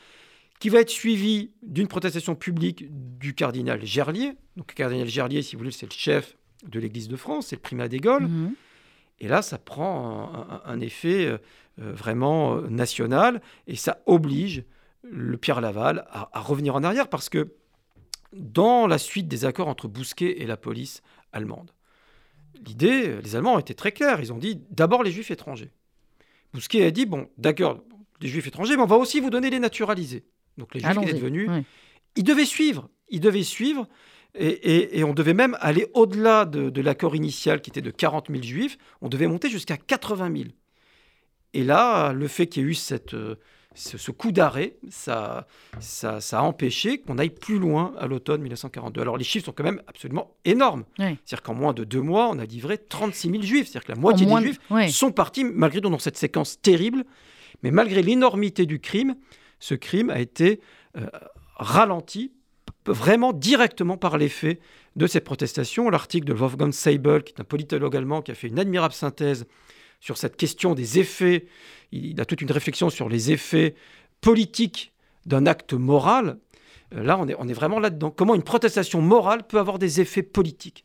[0.60, 2.84] qui va être suivi d'une protestation publique
[3.18, 4.34] du cardinal Gerlier.
[4.56, 6.36] Donc, le cardinal Gerlier, si vous voulez, c'est le chef
[6.68, 8.28] de l'Église de France, c'est le primat des Gaules.
[8.28, 8.54] Mhm.
[9.20, 11.38] Et là, ça prend un, effet euh,
[11.80, 14.64] euh, vraiment euh, national et ça oblige
[15.02, 17.54] le Pierre Laval à, revenir en arrière parce que
[18.34, 21.70] dans la suite des accords entre Bousquet et la police allemande,
[22.66, 24.20] l'idée, les Allemands étaient très clairs.
[24.20, 25.70] Ils ont dit d'abord les Juifs étrangers.
[26.52, 27.82] Bousquet a dit bon, d'accord,
[28.20, 30.24] les Juifs étrangers, mais on va aussi vous donner les naturalisés
[30.60, 31.50] donc les Juifs qui étaient devenus,
[32.16, 33.88] ils devaient suivre, ils devaient suivre,
[34.34, 38.78] et, on devait même aller au-delà de, l'accord initial qui était de 40 000 Juifs,
[39.00, 40.44] on devait monter jusqu'à 80 000.
[41.52, 43.34] Et là, le fait qu'il y ait eu cette, euh,
[43.74, 45.46] ce, coup d'arrêt, ça,
[45.80, 49.00] ça, a empêché qu'on aille plus loin à l'automne 1942.
[49.00, 50.84] Alors les chiffres sont quand même absolument énormes.
[50.96, 53.68] C'est-à-dire qu'en moins de deux mois, on a livré 36 000 juifs.
[53.68, 54.58] C'est-à-dire que la moitié des juifs
[54.92, 57.04] sont partis, malgré tout dans cette séquence terrible,
[57.62, 59.16] mais malgré l'énormité du crime,
[59.60, 60.60] ce crime a été
[60.96, 61.06] euh,
[61.56, 62.32] ralenti
[62.86, 64.58] vraiment directement par l'effet
[64.96, 65.90] de ces protestations.
[65.90, 69.46] L'article de Wolfgang Seibel, qui est un politologue allemand, qui a fait une admirable synthèse
[70.00, 71.46] sur cette question des effets,
[71.92, 73.74] il a toute une réflexion sur les effets
[74.20, 74.92] politiques
[75.26, 76.38] d'un acte moral.
[76.94, 78.10] Euh, là, on est, on est vraiment là-dedans.
[78.10, 80.84] Comment une protestation morale peut avoir des effets politiques?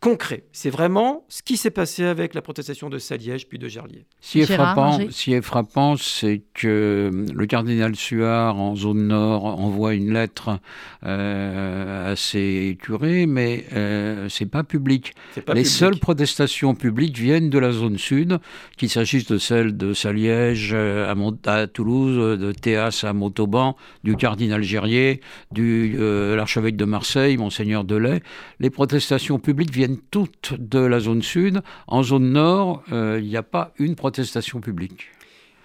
[0.00, 0.44] Concret.
[0.52, 4.06] C'est vraiment ce qui s'est passé avec la protestation de Saliège puis de Gerlier.
[4.20, 9.94] Ce qui est frappant, est frappant, c'est que le cardinal Suard en zone nord envoie
[9.94, 10.58] une lettre
[11.04, 15.14] euh, à ses curés, mais euh, c'est pas public.
[15.52, 18.38] Les seules protestations publiques viennent de la zone sud,
[18.78, 24.16] qu'il s'agisse de celle de Saliège euh, à, à, Toulouse, de Théas à Montauban, du
[24.16, 25.20] cardinal Gerlier,
[25.52, 28.22] du euh, l'archevêque de Marseille, monseigneur Delay.
[28.60, 31.62] Les protestations publiques viennent toutes de la zone sud.
[31.86, 35.08] En zone nord, euh, il n'y a pas une protestation publique.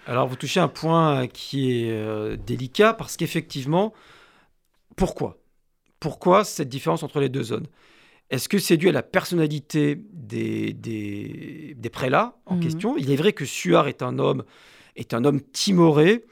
[0.07, 3.93] Alors vous touchez un point qui est euh, délicat parce qu'effectivement,
[4.95, 5.37] pourquoi?
[5.99, 7.65] Pourquoi cette différence entre les deux zones?
[8.29, 12.61] Est-ce que c'est dû à la personnalité des, des, prélats en mhm.
[12.61, 12.97] question?
[12.97, 14.43] Il est vrai que Suard est un homme,
[14.95, 16.25] est un homme timoré,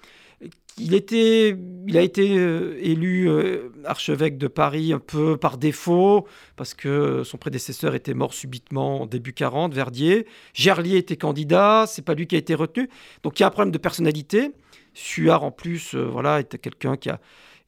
[0.77, 1.55] il, était,
[1.87, 7.23] il a été euh, élu euh, archevêque de Paris un peu par défaut, parce que
[7.23, 10.25] son prédécesseur était mort subitement en début 40, Verdier.
[10.53, 12.89] Gerlier était candidat, c'est pas lui qui a été retenu.
[13.21, 14.51] Donc il y a un problème de personnalité.
[14.93, 17.19] Suard, en plus, euh, voilà, était quelqu'un qui a.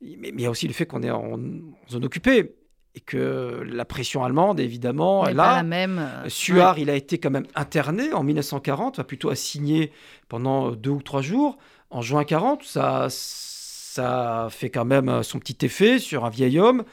[0.01, 1.39] Mais, il y a aussi le fait qu'on est en,
[1.89, 2.55] zone occupée
[2.93, 6.09] et que la pression allemande, évidemment, là, la même.
[6.27, 9.91] Suard, il a été quand même interné en 1940, plutôt assigné
[10.29, 11.57] pendant deux ou trois jours
[11.95, 16.83] en juin 40, ça, ça fait quand même son petit effet sur un vieil homme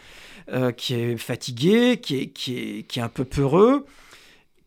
[0.52, 3.84] euh, qui est fatigué, qui est, qui est, qui est un peu peureux,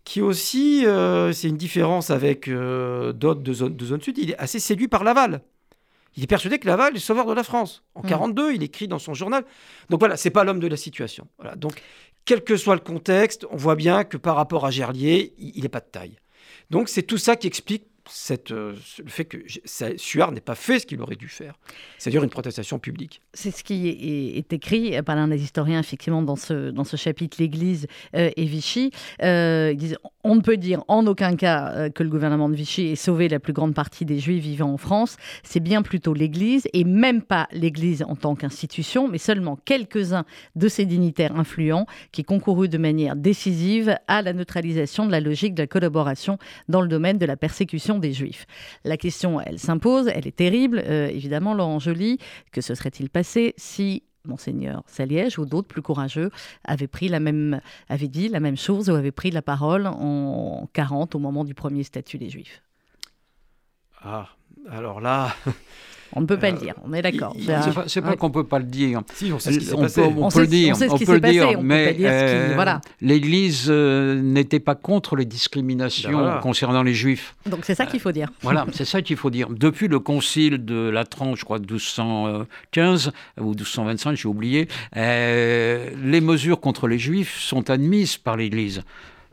[0.04, 4.32] qui aussi, euh, c'est une différence avec euh, d'autres de zone, de zone sud, il
[4.32, 5.41] est assez séduit par Laval.
[6.17, 7.84] Il est persuadé que Laval est le sauveur de la France.
[7.93, 8.56] En 42, mmh.
[8.56, 9.45] il écrit dans son journal.
[9.89, 11.28] Donc voilà, c'est pas l'homme de la situation.
[11.38, 11.56] Voilà.
[11.56, 11.82] Donc,
[12.26, 15.69] quel que soit le contexte, on voit bien que par rapport à Gerlier, il n'est
[15.69, 16.17] pas de taille.
[16.69, 17.86] Donc c'est tout ça qui explique
[18.52, 19.38] euh, le fait que
[19.98, 21.56] Suard n'ait pas fait ce qu'il aurait dû faire,
[21.98, 23.22] c'est-à-dire une protestation publique.
[23.34, 27.38] C'est ce qui est, écrit par l'un des historiens, effectivement, dans ce, dans ce chapitre,
[27.39, 28.91] l'Église euh, et Vichy.
[29.24, 32.96] Euh, ils On ne peut dire en aucun cas que le gouvernement de Vichy ait
[32.96, 35.18] sauvé la plus grande partie des Juifs vivant en France.
[35.44, 40.68] C'est bien plutôt l'Église, et même pas l'Église en tant qu'institution, mais seulement quelques-uns de
[40.68, 45.63] ses dignitaires influents qui concourut de manière décisive à la neutralisation de la logique de
[45.63, 46.38] la collaboration
[46.70, 48.45] dans le domaine de la persécution des Juifs.
[48.84, 52.19] La question, elle s'impose, elle est terrible, euh, évidemment, Laurent Joly,
[52.51, 56.31] que se serait-il passé si Monseigneur Saliège ou d'autres plus courageux
[56.63, 60.67] avaient pris la même, avaient dit la même chose ou avaient pris la parole en
[60.73, 62.62] 40 au moment du premier statut des Juifs?
[64.01, 64.29] Ah,
[64.69, 65.36] alors là,
[66.17, 67.36] On ne peut pas le dire, on est d'accord.
[67.88, 69.01] C'est pas, pas qu'on ne peut pas le dire.
[69.13, 70.01] Si, on sait ce qui s'est passé.
[70.01, 75.17] on, peut le dire, on, peut le dire, mais euh, l'Église euh, n'était pas contre
[75.17, 77.36] les discriminations ben concernant les Juifs.
[77.49, 78.30] Donc c'est ça qu'il faut dire.
[78.41, 79.49] Voilà, c'est ça qu'il faut dire.
[79.49, 86.21] Depuis le concile de Latran, je crois, de 1215 ou 1225, j'ai oublié, euh, les
[86.21, 88.84] mesures contre les Juifs sont admises par l'Église.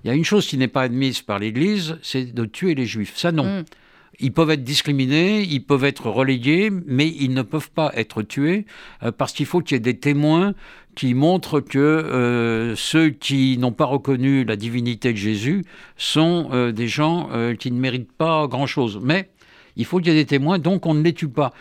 [0.04, 2.86] Il y a une chose qui n'est pas admise par l'Église, c'est de tuer les
[2.86, 3.16] Juifs.
[3.16, 3.44] Ça, non.
[3.44, 3.64] Mm.
[4.22, 8.66] Ils peuvent être discriminés, ils peuvent être relayés, mais ils ne peuvent pas être tués
[9.02, 10.54] euh, parce qu'il faut qu'il y ait des témoins
[10.94, 15.64] qui montrent que euh, ceux qui n'ont pas reconnu la divinité de Jésus
[15.96, 19.00] sont euh, des gens qui ne méritent pas grand-chose.
[19.02, 19.28] Mais
[19.74, 21.52] il faut qu'il y ait des témoins, donc on ne les tue pas.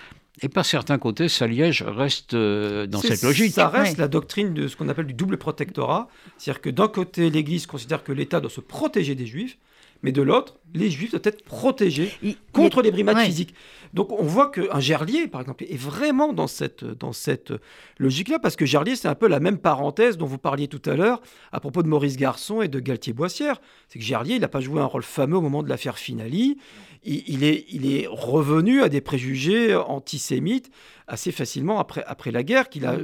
[0.43, 3.53] Et par certains côtés, Saliège reste dans cette logique.
[3.53, 6.09] Ça reste la doctrine de ce qu'on appelle du double protectorat.
[6.37, 9.57] C'est-à-dire que d'un côté, l'Église considère que l'État doit se protéger des Juifs,
[10.03, 12.11] mais de l'autre, les juifs doivent être protégés
[12.53, 13.53] contre les brimades physiques.
[13.93, 17.53] Donc on voit qu'un Gerlier, par exemple, est vraiment dans cette, dans cette
[17.99, 20.95] logique-là, parce que Gerlier, c'est un peu la même parenthèse dont vous parliez tout à
[20.95, 23.59] l'heure à propos de Maurice Garçon et de Galtier-Boissière.
[23.89, 26.57] C'est que Gerlier, il n'a pas joué un rôle fameux au moment de l'affaire Finali.
[27.03, 30.71] Il, est, il est revenu à des préjugés antisémites
[31.07, 32.95] assez facilement après, après la guerre, qu'il a,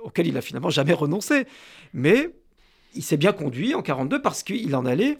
[0.00, 1.46] auquel il a finalement jamais renoncé.
[1.92, 2.30] Mais
[2.94, 5.18] il s'est bien conduit en 42 parce qu'il en allait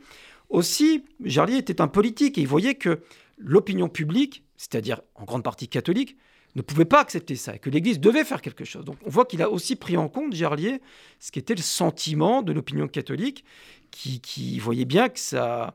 [0.49, 3.01] aussi, Jarlier était un politique et il voyait que
[3.39, 6.17] l'opinion publique, c'est-à-dire en grande partie catholique,
[6.55, 8.85] ne pouvait pas accepter ça et que l'Église devait faire quelque chose.
[8.85, 10.81] Donc on voit qu'il a aussi pris en compte, Gerlier,
[11.21, 13.45] ce qui était le sentiment de l'opinion catholique,
[13.91, 15.75] qui, voyait bien que ça,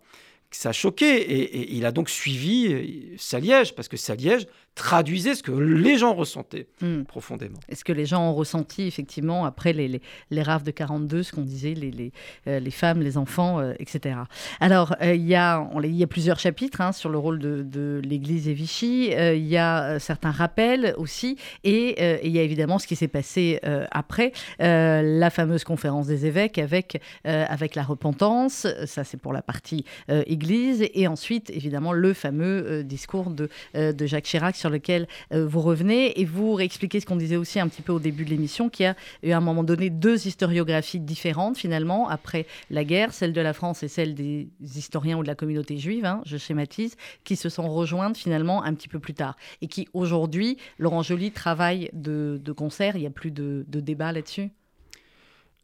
[0.51, 1.21] ça choquait.
[1.21, 6.67] Et, il a donc suivi Saliège, parce que Saliège traduisait ce que les gens ressentaient
[6.81, 7.03] hmm.
[7.03, 7.59] profondément.
[7.67, 11.31] Est-ce que les gens ont ressenti effectivement après les, les, les raves de 42, ce
[11.33, 12.11] qu'on disait, les, les,
[12.47, 14.15] euh, les, femmes, les enfants, euh, etc.
[14.61, 17.63] Alors, euh, il, y a, on, y a plusieurs chapitres hein, sur le rôle de,
[17.63, 19.11] de l'Église et Vichy.
[19.11, 21.37] il y a certains rappels aussi.
[21.63, 23.59] Et, il y a évidemment ce qui s'est passé
[23.91, 28.67] après, la fameuse conférence des évêques avec, avec la repentance.
[28.85, 30.87] Ça, c'est pour la partie Église.
[30.93, 36.19] Et ensuite, évidemment, le fameux discours de, de Jacques Chirac sur lequel vous revenez.
[36.19, 38.85] Et vous réexpliquez ce qu'on disait aussi un petit peu au début de l'émission, qu'il
[38.85, 43.33] y a eu à un moment donné deux historiographies différentes finalement après la guerre, celle
[43.33, 46.95] de la France et celle des historiens ou de la communauté juive, hein, je schématise,
[47.23, 49.35] qui se sont rejointes finalement un petit peu plus tard.
[49.61, 54.49] Et qui aujourd'hui, Laurent Joly travaille de, concert, il n'y a plus de, débat là-dessus?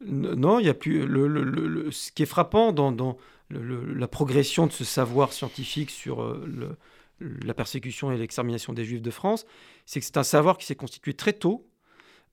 [0.04, 1.06] Non, il n'y a plus.
[1.06, 3.16] Le, ce qui est frappant dans,
[3.50, 6.76] la progression de ce savoir scientifique sur euh,
[7.20, 9.44] la persécution et l'extermination des Juifs de France,
[9.86, 11.66] c'est que c'est un savoir qui s'est constitué très tôt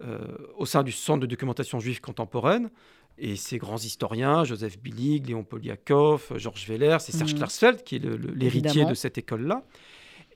[0.04, 0.20] euh,
[0.58, 2.70] au sein du Centre de documentation juive contemporaine.
[3.18, 7.38] Et ces grands historiens, Joseph Billig, Léon Poliakov, Georges Weller, c'est Serge mmh.
[7.38, 8.06] Klarsfeld qui est
[8.36, 9.64] l'héritier de cette école-là.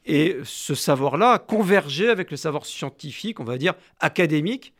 [0.05, 4.73] Et ce savoir-là a convergé avec le savoir scientifique, on va dire académique,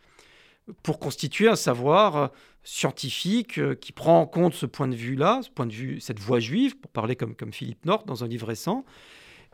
[0.81, 2.27] pour constituer un savoir euh,
[2.63, 6.19] scientifique euh, qui prend en compte ce point de vue-là, ce point de vue, cette
[6.19, 8.85] voie juive, pour parler comme, comme Philippe North dans un livre récent,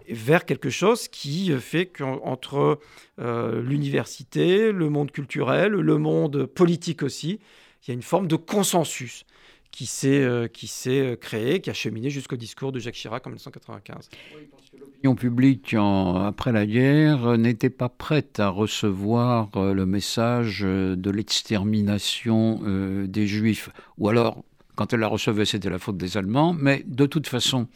[0.09, 2.79] vers quelque chose qui fait qu'entre
[3.19, 7.39] euh, l'université, le monde culturel, le monde politique aussi,
[7.83, 9.25] il y a une forme de consensus
[9.71, 10.47] qui s'est euh,
[10.87, 14.09] euh, créé, qui a cheminé jusqu'au discours de Jacques Chirac en 1995.
[14.79, 22.61] L'opinion publique après la guerre n'était pas prête à recevoir le message de l'extermination
[23.05, 24.43] des Juifs, ou alors
[24.75, 27.67] quand elle la recevait, c'était la faute des Allemands, mais de toute façon,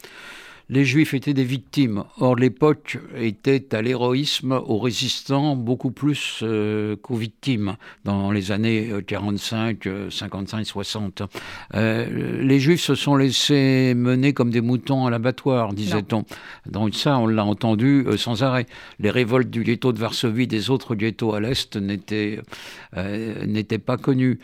[0.70, 2.04] les Juifs étaient des victimes.
[2.18, 8.88] Or, l'époque était à l'héroïsme, aux résistants, beaucoup plus euh, qu'aux victimes, dans les années
[9.04, 11.22] 45, 55, 60.
[11.74, 16.24] les Juifs se sont laissés mener comme des moutons à l'abattoir, disait-on.
[16.66, 18.66] Donc ça, on l'a entendu euh, sans arrêt.
[19.00, 22.40] Les révoltes du ghetto de Varsovie, des autres ghettos à l'Est, n'étaient
[22.96, 24.38] euh, pas connues.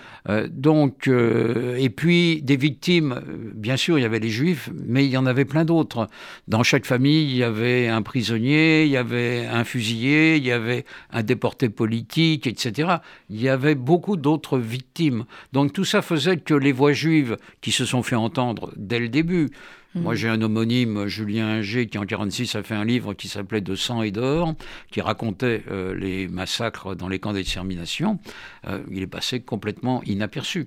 [0.49, 3.21] donc, et puis, des victimes,
[3.55, 6.09] bien sûr, il y avait les Juifs, mais il y en avait plein d'autres.
[6.49, 10.53] Dans chaque famille, il y avait un prisonnier, il y avait un fusillé, il y
[10.53, 12.97] avait un déporté politique, etc.
[13.31, 15.25] Il y avait beaucoup d'autres victimes.
[15.53, 19.09] Donc tout ça faisait que les voix juives qui se sont fait entendre dès le
[19.09, 19.51] début,
[19.97, 20.17] moi, mm.
[20.17, 23.75] j'ai un homonyme, Julien Inger, qui en 1946 a fait un livre qui s'appelait De
[23.75, 24.55] sang et d'or,
[24.91, 28.19] qui racontait euh, les massacres dans les camps d'extermination.
[28.67, 30.67] Euh, il est passé complètement inaperçu.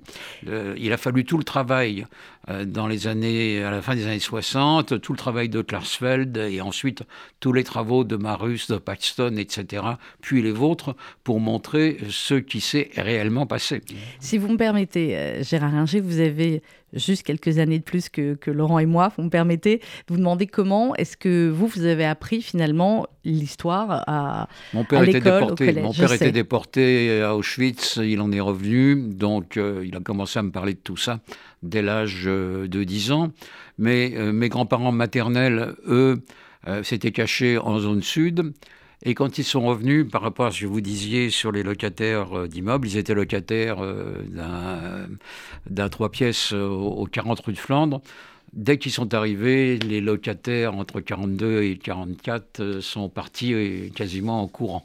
[0.76, 4.18] il a fallu tout le travail euh, dans les années, à la fin des années
[4.18, 7.02] 60, tout le travail de Klarsfeld et ensuite
[7.38, 9.84] tous les travaux de Marus, de Paxton, etc.,
[10.20, 13.82] puis les vôtres, pour montrer ce qui s'est réellement passé.
[14.20, 16.62] Si vous me permettez, Gérard Inger, vous avez
[16.92, 20.46] juste quelques années de plus que, Laurent et moi, vous me permettez de vous demander
[20.46, 25.72] comment est-ce que vous, vous avez appris finalement l'histoire à, Mon père, était déporté.
[25.80, 30.38] Mon père était déporté à Auschwitz, il en est revenu, donc euh, il a commencé
[30.38, 31.20] à me parler de tout ça
[31.62, 33.32] dès l'âge euh, de 10 ans.
[33.78, 36.22] Mais euh, mes grands-parents maternels, eux,
[36.82, 38.52] s'étaient cachés en zone sud.
[39.02, 42.46] Et quand ils sont revenus, par rapport à ce que vous disiez sur les locataires
[42.46, 43.78] d'immeubles, ils étaient locataires
[45.66, 48.02] d'un trois pièces au 40 rue de Flandre.
[48.52, 53.54] Dès qu'ils sont arrivés, les locataires entre 42 et 44 euh, sont partis
[53.94, 54.84] quasiment en courant.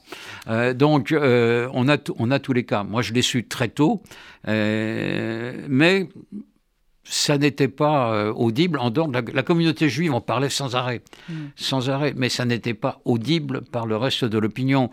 [0.76, 2.84] donc, on, a on a tous les cas.
[2.84, 4.02] Moi, je l'ai su très tôt,
[4.46, 6.08] mais
[7.06, 11.02] ça n'était pas euh, audible en dehors de la, communauté juive, on parlait sans arrêt,
[11.30, 11.34] mm.
[11.56, 14.90] sans arrêt, mais ça n'était pas audible par le reste de l'opinion.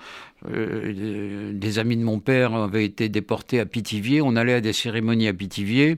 [0.48, 4.74] Euh, des amis de mon père avaient été déportés à Pithiviers, on allait à des
[4.74, 5.96] cérémonies à Pithiviers,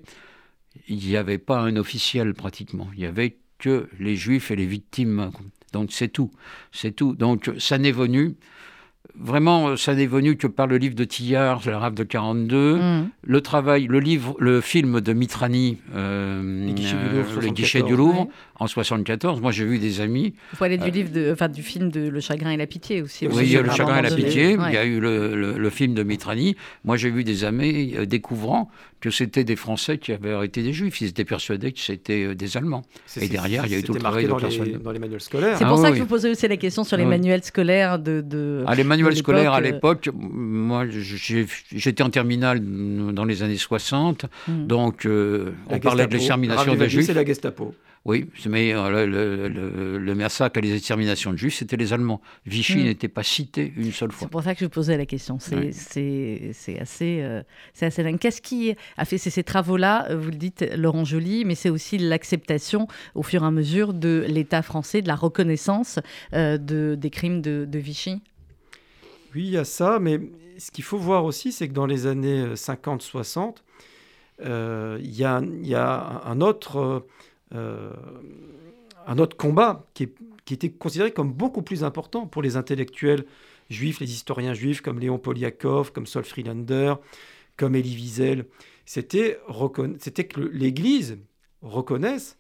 [0.89, 4.67] il n'y avait pas un officiel pratiquement, il n'y avait que les juifs et les
[4.67, 5.31] victimes.
[5.73, 6.31] Donc c'est tout,
[6.73, 7.15] c'est tout.
[7.15, 8.37] Donc ça n'est venu
[9.17, 12.77] Vraiment, euh, ça n'est venu que par le livre de Tillard, La rave de 42,
[12.77, 13.11] mm.
[13.23, 16.67] le travail, le livre, le film de Mitrani, euh,
[17.41, 18.29] Les guichets du Louvre,
[18.59, 19.41] en 74.
[19.41, 20.35] Moi, j'ai vu des amis.
[20.53, 23.03] Vous parlez du euh, livre, de, enfin, du film de Le Chagrin et la Pitié
[23.03, 23.27] aussi.
[23.27, 24.53] Oui, il y a Le Chagrin et la Pitié.
[24.53, 26.57] Il y a eu le, le, film de Mitrani.
[26.85, 31.01] Moi, j'ai vu des amis découvrant que c'était des Français qui avaient arrêté des Juifs.
[31.01, 32.85] Ils étaient persuadés que c'était des Allemands.
[33.21, 35.59] Et derrière, il y a eu tout le travail dans les, dans les manuels scolaires.
[35.59, 37.99] C'est pour ah ça que je vous posais aussi la question sur les manuels scolaires
[37.99, 38.21] de.
[38.21, 42.61] de ah, les manuels scolaires à l'époque, moi j'étais en terminale
[43.13, 44.67] dans les années 60, hmm.
[44.67, 47.07] donc euh, on parlait de l'extermination des Juifs.
[47.07, 47.75] C'est la Gestapo.
[48.05, 52.21] Oui, mais euh, le, le, massacre et les exterminations de Juifs, c'était les Allemands.
[52.45, 52.85] Vichy hmm.
[52.85, 54.27] n'était pas cité une seule fois.
[54.27, 55.39] C'est pour ça que je posais la question.
[55.39, 55.71] C'est
[56.79, 57.43] assez, euh,
[57.81, 58.19] assez dingue.
[58.19, 62.89] Qu'est-ce qui a fait ces travaux-là Vous le dites, Laurent Joly, mais c'est aussi l'acceptation
[63.15, 65.99] au fur et à mesure de l'État français, de la reconnaissance
[66.33, 68.21] de, des crimes de Vichy?
[69.35, 70.21] Oui, il y a ça, mais
[70.59, 73.53] ce qu'il faut voir aussi, c'est que dans les années 50-60, euh,
[74.45, 77.01] euh, il y, a, un, autre, euh,
[77.55, 83.25] un autre combat qui est, qui était considéré comme beaucoup plus important pour les intellectuels
[83.71, 86.95] juifs, les historiens juifs comme Léon Poliakov, comme Sol Friedlander,
[87.57, 88.47] comme Elie Wiesel.
[88.85, 91.19] C'était que l'Église
[91.63, 92.37] reconnaisse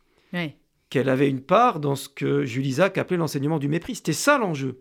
[0.90, 3.96] qu'elle avait une part dans ce que Jules Isaac appelait l'enseignement du mépris.
[3.96, 4.80] C'était ça l'enjeu.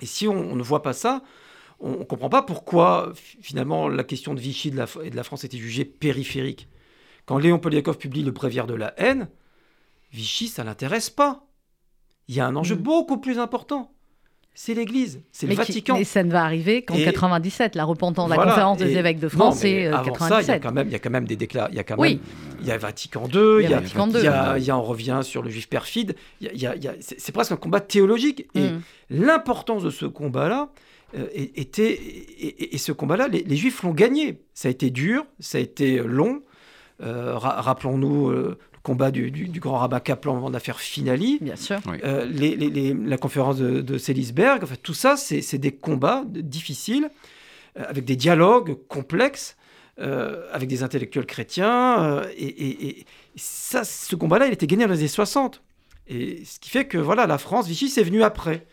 [0.00, 1.22] Et si on, ne voit pas ça,
[1.80, 5.22] on ne comprend pas pourquoi finalement la question de Vichy de la, et de la
[5.22, 6.68] France était jugée périphérique.
[7.26, 9.28] Quand Léon Poliakov publie Le Bréviaire de la haine,
[10.16, 11.44] Vichy, ça l'intéresse pas.
[12.28, 12.80] Il y a un enjeu mm.
[12.80, 13.92] beaucoup plus important.
[14.58, 15.98] C'est l'Église, c'est le Vatican.
[15.98, 19.58] mais ça ne va arriver qu'en 97, la repentance, la conférence des évêques de France,
[19.58, 20.28] c'est 97.
[20.28, 21.74] Ça, il y a quand même, il y a quand même des déclarations.
[21.74, 22.18] Il y a quand même,
[22.62, 24.70] il y a Vatican II, il y a, Vatican II, il y a, il y
[24.70, 26.16] a on revient sur le juif perfide.
[27.00, 28.48] C'est presque un combat théologique.
[28.54, 28.82] Et mm.
[29.10, 30.70] l'importance de ce combat-là,
[31.18, 34.40] euh, était, et, ce combat-là, les, les, Juifs l'ont gagné.
[34.54, 36.40] Ça a été dur, ça a été long.
[37.02, 41.38] Euh, rappelons-nous euh, combat du, grand rabbin Kaplan en affaire Finali.
[41.40, 41.80] Bien sûr.
[42.04, 42.24] Euh,
[43.04, 47.10] la conférence de, de Selisberg, fait tout ça, c'est des combats difficiles,
[47.76, 49.56] euh, avec des dialogues complexes,
[49.98, 52.22] euh, avec des intellectuels chrétiens.
[52.38, 55.62] Et, ça, ce combat-là, il était gagné dans les années 60.
[56.06, 58.66] Et ce qui fait que voilà, la France, Vichy, c'est venu après,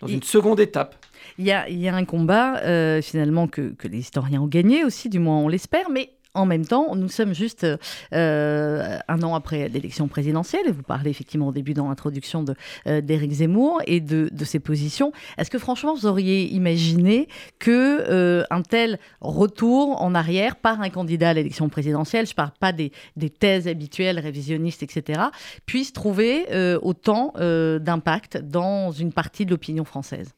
[0.00, 0.96] dans une seconde étape.
[1.36, 5.10] Il y a, y a, un combat, finalement, que, que les historiens ont gagné aussi,
[5.10, 7.66] du moins on l'espère, mais en même temps, nous sommes juste
[8.12, 12.44] euh, un an après l'élection présidentielle, et vous parlez effectivement au début dans l'introduction
[12.86, 15.12] euh, d'Éric Zemmour et de, ses positions.
[15.36, 17.70] Est-ce que franchement, vous auriez imaginé que
[18.08, 22.52] euh, un tel retour en arrière par un candidat à l'élection présidentielle, je ne parle
[22.58, 22.92] pas des,
[23.38, 25.20] thèses habituelles, révisionnistes, etc.,
[25.66, 26.46] puisse trouver
[26.82, 30.32] autant d'impact dans une partie de l'opinion française?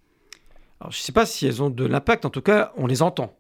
[0.81, 3.03] Alors, je ne sais pas si elles ont de l'impact, en tout cas, on les
[3.03, 3.37] entend.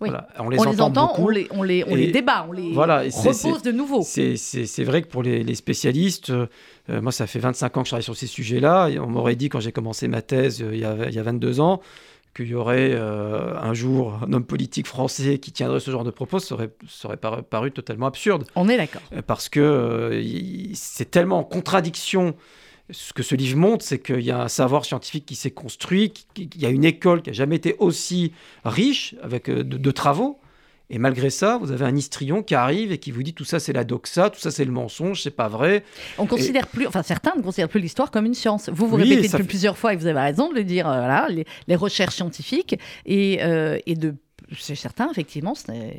[0.00, 3.72] On les, entend, on les, on les, on les débat, on les voilà, repose de
[3.72, 4.02] nouveau.
[4.02, 6.46] C'est vrai que pour les, spécialistes, euh,
[6.88, 9.60] moi ça fait 25 ans que je travaille sur ces sujets-là, on m'aurait dit quand
[9.60, 11.80] j'ai commencé ma thèse euh, il, y a, il, y a, 22 ans
[12.34, 16.10] qu'il y aurait euh, un jour un homme politique français qui tiendrait ce genre de
[16.10, 18.44] propos, ça aurait, ça aurait paru, totalement absurde.
[18.56, 19.02] On est d'accord.
[19.26, 20.22] parce que
[20.74, 22.34] c'est tellement en contradiction
[22.90, 26.12] ce que ce livre montre, c'est qu'il y a un savoir scientifique qui s'est construit,
[26.34, 28.32] qu'il y a une école qui n'a jamais été aussi
[28.64, 30.38] riche avec euh, de, travaux.
[30.90, 33.58] Et malgré ça, vous avez un histrion qui arrive et qui vous dit tout ça
[33.58, 35.82] c'est la doxa, tout ça c'est le mensonge, c'est pas vrai.
[36.18, 38.68] On considère plus, enfin certains ne considèrent plus l'histoire comme une science.
[38.68, 40.86] Vous vous répétez depuis plusieurs fois et vous avez raison de le dire.
[40.86, 44.14] Euh, voilà, les, recherches scientifiques et, euh, et de
[44.58, 45.54] c'est certain, effectivement,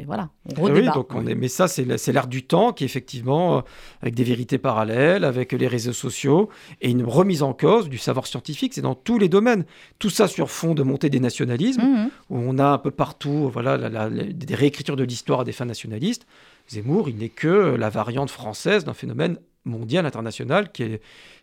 [0.06, 3.62] voilà, on Oui, donc on est, mais ça, c'est l'art du temps qui, effectivement, euh,
[4.02, 6.50] avec des vérités parallèles, avec les réseaux sociaux,
[6.82, 9.66] et une remise en cause du savoir scientifique, c'est dans tous les domaines.
[10.00, 12.10] Tout ça sur fond de montée des nationalismes, mmh.
[12.30, 16.26] où on a un peu partout voilà, des réécritures de l'histoire à des fins nationalistes.
[16.68, 21.02] Zemmour, il n'est que la variante française d'un phénomène mondial, international, qui est,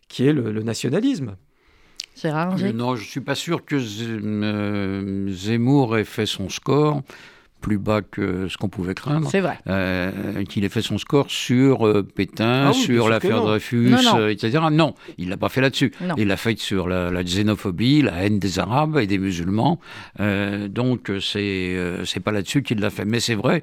[0.08, 1.36] qui est le nationalisme.
[2.72, 7.02] Non, je ne suis pas sûr que euh, Zemmour ait fait son score
[7.60, 9.30] plus bas que ce qu'on pouvait craindre.
[9.30, 9.56] C'est vrai.
[9.68, 13.94] Euh, qu'il ait fait son score sur euh, Pétain, ah sur l'affaire Dreyfus,
[14.30, 14.58] etc.
[14.72, 15.92] Non, il l'a pas fait là-dessus.
[16.16, 19.78] Il l'a fait sur la, xénophobie, la haine des Arabes et des musulmans.
[20.18, 23.04] donc, c'est c'est pas là-dessus qu'il l'a fait.
[23.04, 23.62] Mais c'est vrai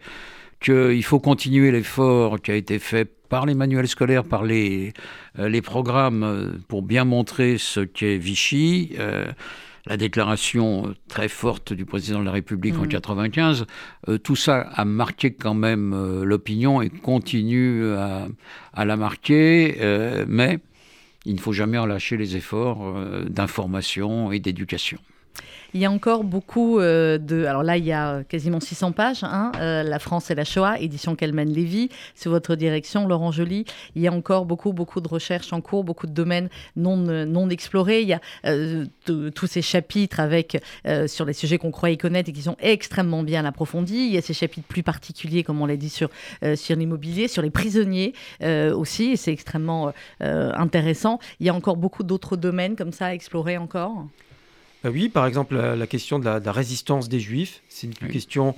[0.59, 4.93] qu'il faut continuer l'effort qui a été fait par les manuels scolaires, par les,
[5.37, 8.95] euh, les programmes euh, pour bien montrer ce qu'est Vichy.
[8.99, 9.31] Euh,
[9.85, 13.65] la déclaration très forte du président de la République en 1995,
[14.07, 14.17] mmh.
[14.17, 18.27] tout ça a marqué quand même l'opinion et continue à,
[18.73, 19.77] à la marquer,
[20.27, 20.59] mais
[21.25, 22.93] il ne faut jamais relâcher les efforts
[23.29, 24.99] d'information et d'éducation.
[25.75, 27.45] Il y a encore beaucoup euh, de.
[27.45, 29.23] Alors là, il y a quasiment 600 pages.
[29.23, 33.65] Hein, euh, la France et la Shoah, édition Kelman Lévy, sous votre direction, Laurent Joly.
[33.95, 37.49] Il y a encore beaucoup, beaucoup de recherches en cours, beaucoup de domaines non, non
[37.49, 38.01] explorés.
[38.01, 40.61] Il y a euh, tous ces chapitres avec,
[41.07, 44.07] sur les sujets qu'on croyait connaître et qui sont extrêmement bien approfondis.
[44.07, 46.09] Il y a ces chapitres plus particuliers, comme on l'a dit, sur,
[46.55, 49.11] sur l'immobilier, sur les prisonniers aussi.
[49.11, 51.19] Et c'est extrêmement intéressant.
[51.39, 54.05] Il y a encore beaucoup d'autres domaines comme ça à explorer encore.
[54.83, 58.55] Bah oui, par exemple, la, question de la, résistance des Juifs, c'est une question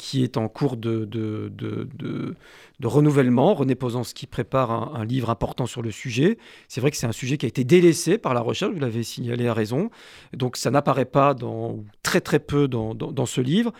[0.00, 2.34] qui est en cours de, de, de,
[2.82, 3.54] renouvellement.
[3.54, 3.76] René
[4.14, 6.38] qui prépare un, livre important sur le sujet.
[6.68, 9.02] C'est vrai que c'est un sujet qui a été délaissé par la recherche, vous l'avez
[9.02, 9.90] signalé à raison.
[10.32, 13.72] Donc ça n'apparaît pas dans, très très peu dans, dans, ce livre.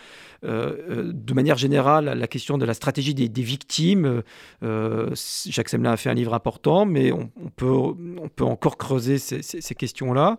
[0.43, 4.23] Euh, euh, de manière générale, la question de la stratégie des, victimes,
[4.63, 5.11] euh,
[5.47, 9.43] Jacques Semelin a fait un livre important, mais on, peut, on peut encore creuser ces,
[9.43, 10.39] ces questions-là.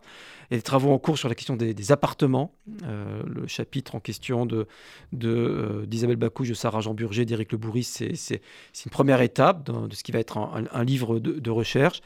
[0.50, 2.54] A des travaux en cours sur la question des, appartements.
[2.86, 4.68] Le chapitre en question de,
[5.14, 8.42] d'Isabelle Bacouche, de Sarah Jean Burger, d'Éric Le Bourris, c'est,
[8.86, 12.02] une première étape de, ce qui va être un, livre de, recherche.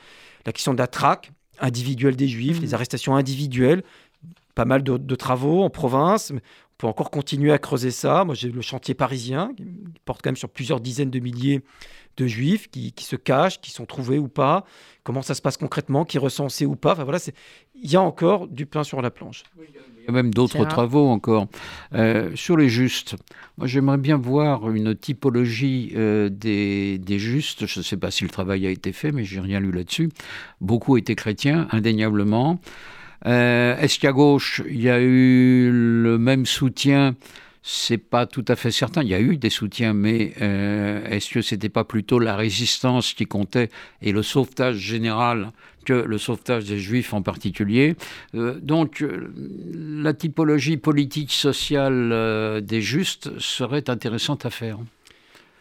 [0.45, 2.73] La question de la traque, individuelle des Juifs, les Mhm.
[2.75, 3.81] arrestations individuelles,
[4.53, 6.31] pas mal de, de travaux en province.
[6.75, 8.25] On peut encore continuer à creuser ça.
[8.25, 9.63] Moi, j'ai le chantier parisien, qui
[10.03, 11.61] porte quand même sur plusieurs dizaines de milliers
[12.17, 14.65] de Juifs qui, qui se cachent, qui sont trouvés ou pas.
[15.03, 16.93] Comment ça se passe concrètement, qui est recensé ou pas.
[16.93, 17.19] Enfin voilà,
[17.81, 19.43] il y a encore du pain sur la planche.
[19.57, 21.47] Il y a même d'autres travaux encore.
[21.93, 23.15] Euh, sur les justes,
[23.57, 27.65] moi j'aimerais bien voir une typologie euh, des, des justes.
[27.65, 30.09] Je ne sais pas si le travail a été fait, mais j'ai rien lu là-dessus.
[30.61, 32.59] Beaucoup étaient chrétiens, indéniablement.
[33.25, 37.15] Euh, Est-ce qu'à gauche, il y a eu le même soutien?
[37.67, 39.01] C'est pas tout à fait certain.
[39.01, 43.13] Il y a eu des soutiens, mais euh, est-ce que c'était pas plutôt la résistance
[43.13, 43.69] qui comptait
[44.03, 45.51] et le sauvetage général
[45.83, 47.95] que le sauvetage des Juifs en particulier?
[48.35, 49.03] Euh, Donc,
[49.73, 54.77] la typologie politique sociale des justes serait intéressante à faire.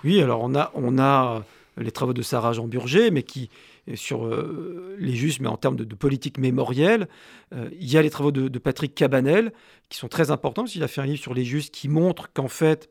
[0.04, 1.42] Oui, alors on a, on a
[1.78, 3.48] les travaux de Sarah Jean Burger, mais qui
[3.94, 7.08] sur euh, les justes, mais en termes de, politique mémorielle.
[7.54, 9.52] Euh, il y a les travaux de, Patrick Cabanel
[9.88, 12.48] qui sont très importants, parce a fait un livre sur les justes qui montre qu'en
[12.48, 12.88] fait,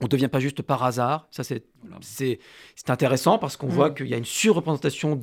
[0.00, 1.28] on ne devient pas juste par hasard.
[1.30, 1.64] Ça, c'est
[2.00, 2.38] c'est
[2.76, 3.70] c'est intéressant parce qu'on Mm.
[3.70, 5.18] voit qu'il y a une surreprésentation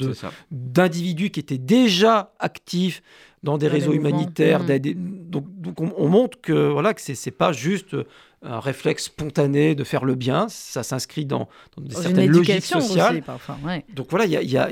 [0.52, 3.02] d'individus qui étaient déjà actifs
[3.44, 4.64] dans des Dans réseaux humanitaires.
[4.64, 4.66] Mm.
[4.66, 7.96] des- des- donc, donc on, on montre que voilà que c'est c'est pas juste
[8.42, 10.48] un réflexe spontané de faire le bien.
[10.48, 13.12] Ça s'inscrit dans, dans des certaines logiques sociales.
[13.16, 13.58] aussi, parfois.
[13.66, 13.84] ouais.
[13.94, 14.70] Donc voilà, il y a,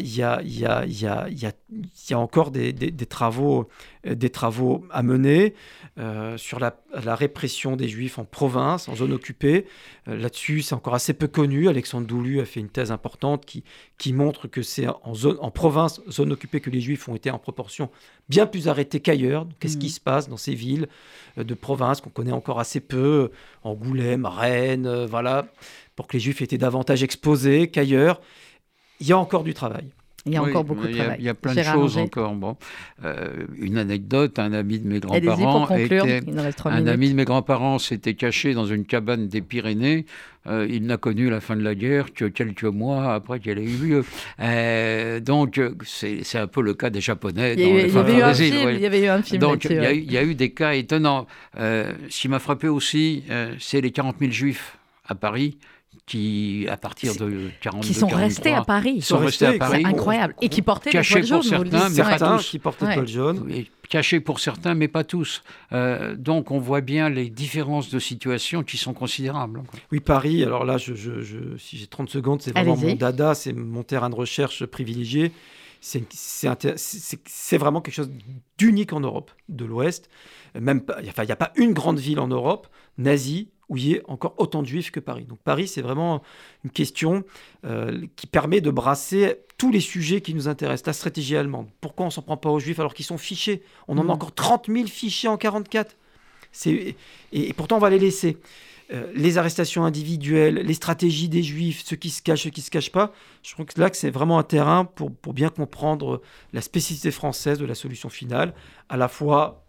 [2.18, 3.68] encore des, des- des travaux,
[4.06, 5.54] euh, des travaux à mener
[6.00, 9.66] euh, sur la, la répression des Juifs en province, en zone occupée.
[10.08, 11.68] Euh, Là-dessus, c'est encore assez peu connu.
[11.70, 13.64] Alexandre Doulu a fait une thèse importante qui,
[13.98, 17.30] qui montre que c'est en, zone, en province, zone occupée, que les Juifs ont été
[17.32, 17.90] en proportion
[18.30, 19.48] bien plus arrêtés qu'ailleurs.
[19.60, 19.82] Qu'est-ce Mhm.
[19.82, 20.88] qui se passe dans ces villes
[21.38, 23.32] euh, de province qu'on connaît encore assez peu,
[23.64, 25.48] Angoulême, Rennes, euh, voilà,
[25.96, 28.22] pour que les Juifs étaient davantage exposés qu'ailleurs?
[29.00, 29.86] Il y a encore du travail.
[30.26, 31.16] Il y a Oui, encore beaucoup de travail.
[31.20, 32.34] Il y a plein de choses encore.
[32.34, 32.58] Bon,
[33.06, 36.22] Euh, une anecdote, un ami de mes grands-parents était...
[36.66, 40.06] Un ami de mes grands-parents s'était caché dans une cabane des Pyrénées.
[40.48, 43.64] Euh, il n'a connu la fin de la guerre que quelques mois après qu'elle ait
[43.64, 44.06] eu lieu.
[44.42, 47.82] Euh, donc, c'est un peu le cas des Japonais Il y, a dans eu- les
[47.84, 48.66] il y fins avait eu un îles, film.
[48.66, 48.76] ouais.
[48.76, 50.36] Il y avait eu un film Donc, il y, a eu- il y a eu
[50.36, 51.28] des cas étonnants.
[51.58, 53.24] Ce qui m'a frappé aussi,
[53.60, 55.58] c'est les 40 000 juifs à Paris
[56.08, 59.02] qui, à partir de 42 Qui sont restés à 43, Paris.
[59.02, 59.82] sont restés à Paris.
[59.84, 60.34] C'est incroyable.
[60.42, 61.98] Et qui portaient le certains, dites.
[61.98, 62.50] mais pas Certains tous.
[62.50, 63.52] qui les toiles jaunes.
[63.52, 65.44] Et cachés pour certains, mais pas tous.
[65.74, 69.62] Euh, donc on voit bien les différences de situation qui sont considérables.
[69.92, 73.36] Oui, Paris, alors là, je, je- je- si j'ai 30 secondes, c'est vraiment mon dada,
[73.36, 75.32] c'est mon terrain de recherche privilégié.
[75.82, 78.12] C'est vraiment quelque chose
[78.58, 80.10] d'unique en Europe de l'Ouest.
[80.60, 83.88] Même pas- enfin, il n'y a pas une grande ville en Europe nazie où il
[83.88, 85.26] y ait encore autant de juifs que Paris.
[85.26, 86.22] Donc Paris, c'est vraiment
[86.64, 87.24] une question
[87.66, 90.88] euh, qui permet de brasser tous les sujets qui nous intéressent.
[90.88, 91.68] La stratégie allemande.
[91.82, 93.64] Pourquoi on s'en prend pas aux juifs alors qu'ils sont fichés?
[93.88, 95.96] On en a encore 30 000 fichés en 44.
[96.52, 96.96] C'est-
[97.34, 98.38] Et, et pourtant, on va les laisser.
[98.94, 102.72] Euh, les arrestations individuelles, les stratégies des juifs, ceux qui se cachent, ceux qui se
[102.72, 103.12] cachent pas,
[103.44, 106.22] je trouve que là, que c'est vraiment un terrain pour, pour bien comprendre
[106.54, 108.54] la spécificité française de la solution finale,
[108.88, 109.66] à la fois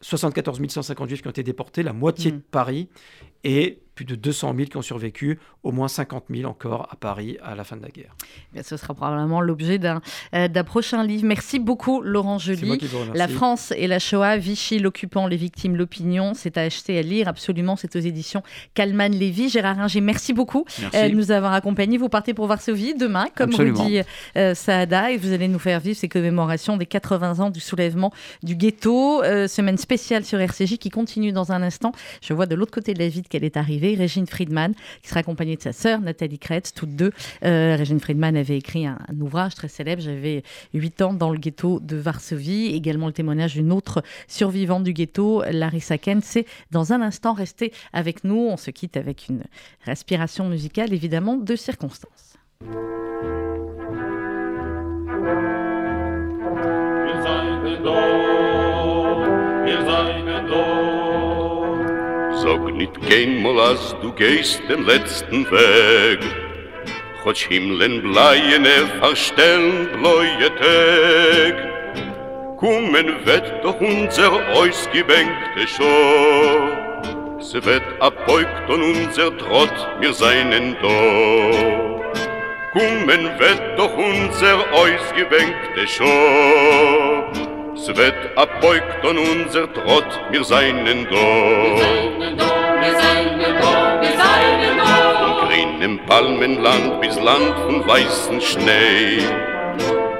[0.00, 2.38] 74 150 juifs qui ont été déportés, la moitié Mhm.
[2.38, 2.88] de Paris,
[3.46, 7.38] et plus de 200 000 qui ont survécu, au moins 50 000 encore à Paris
[7.42, 8.14] à la fin de la guerre.
[8.52, 10.02] Bien, Ce sera probablement l'objet d'un
[10.34, 11.24] euh, prochain livre.
[11.24, 12.78] Merci beaucoup, Laurent Joly.
[13.14, 16.32] La France et la Shoah, Vichy, l'occupant, les victimes, l'opinion.
[16.34, 17.74] C'est à acheter, à lire absolument.
[17.74, 18.42] C'est aux éditions
[18.74, 19.48] Kalman Lévy.
[19.48, 20.94] Gérard Ringer, merci beaucoup Merci.
[20.98, 21.96] euh, de nous avoir accompagnés.
[21.96, 23.82] Vous partez pour Varsovie demain, comme Absolument.
[23.82, 24.00] vous dit
[24.36, 28.12] euh, Saada, et vous allez nous faire vivre ces commémorations des 80 ans du soulèvement
[28.42, 29.22] du ghetto.
[29.22, 31.92] Euh, semaine spéciale sur RCJ qui continue dans un instant.
[32.20, 34.72] Je vois de l'autre côté de la ville qu'elle est arrivée, Régine Friedman,
[35.02, 37.12] qui sera accompagnée de sa sœur Nathalie Kretz, toutes deux.
[37.44, 40.00] Euh, Régine Friedman avait écrit un, ouvrage très célèbre.
[40.00, 42.74] J'avais 8 ans dans le ghetto de Varsovie.
[42.74, 46.22] Également le témoignage d'une autre survivante du ghetto, Larissa Ken.
[46.22, 47.34] C'est dans un instant.
[47.34, 48.38] Restez avec nous.
[48.38, 49.42] On se quitte avec une
[49.84, 52.38] respiration musicale, évidemment, de circonstances.
[62.45, 66.19] Sag nit keinmal, als du gehst den letzten Weg.
[67.23, 71.55] Хоч Himmeln bleiene verstellen bläue Tag.
[72.57, 76.91] Kommen wird doch unser ausgebänkte Schor.
[77.39, 81.81] Se wird abbeugt und unser Trott, wir seinen da.
[82.73, 87.54] Kommen wird doch unser ausgebänkte Schor.
[87.76, 91.16] Se wird abbeugt und unser Trott, wir seinen da.
[95.20, 99.20] Von grünem Palmenland bis Land von weißen Schnee.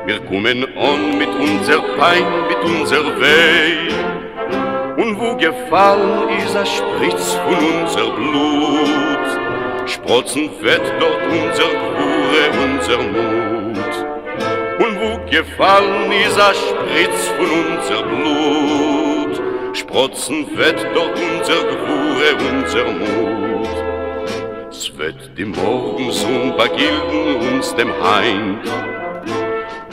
[0.04, 3.90] Wir kommen an mit unser Pein, mit unser Weh.
[5.02, 9.26] Und wo gefallen ist ein Spritz von unser Blut,
[9.86, 13.55] sprotzen wird dort unser Gure, unser Mut.
[15.30, 19.42] Gefallen ist ein Spritz von unser Blut,
[19.76, 23.68] sprotzen wird dort unser Gure, unser Mut.
[24.70, 28.60] Es wird die Morgensonne begilden uns dem Heim,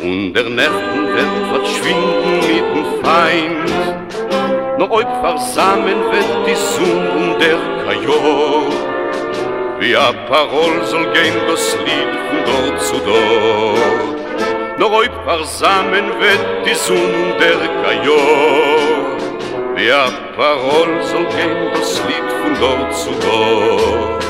[0.04, 4.78] und der Nerven wird verschwinden mit dem Feind.
[4.78, 8.70] Nur euch versammeln wird die Sonne und der Kajor.
[9.80, 14.13] Wie a Parol soll gehen das Lied von dort zu dort.
[14.78, 19.18] Nur euch versammeln wird die Sonne und der Kajor.
[19.76, 24.24] Wie a Parol soll gehen das Lied von dort zu dort.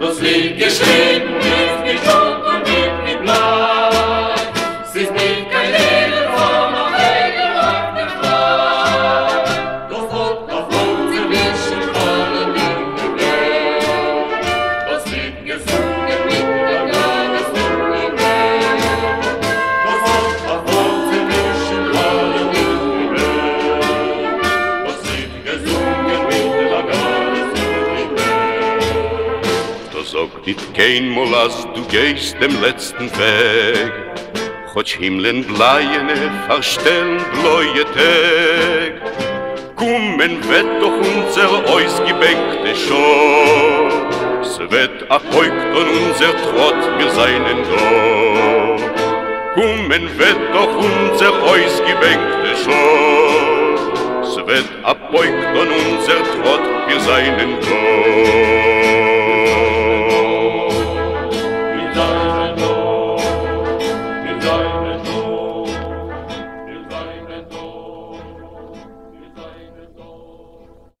[0.00, 2.33] Das Lied geschrieben ist mit Blut
[30.75, 33.91] kein Mal, als du gehst dem letzten Weg.
[34.73, 39.19] Хоч Himmeln bleiene verstellen bläue Tag.
[39.75, 43.89] Kommen wird doch unser ausgebänkte Schor.
[44.41, 47.79] Es wird abbeugt und unser Trott, wir seinen da.
[49.55, 54.21] Kommen wird doch unser ausgebänkte Schor.
[54.21, 58.52] Es wird abbeugt und unser Trott, wir seinen da.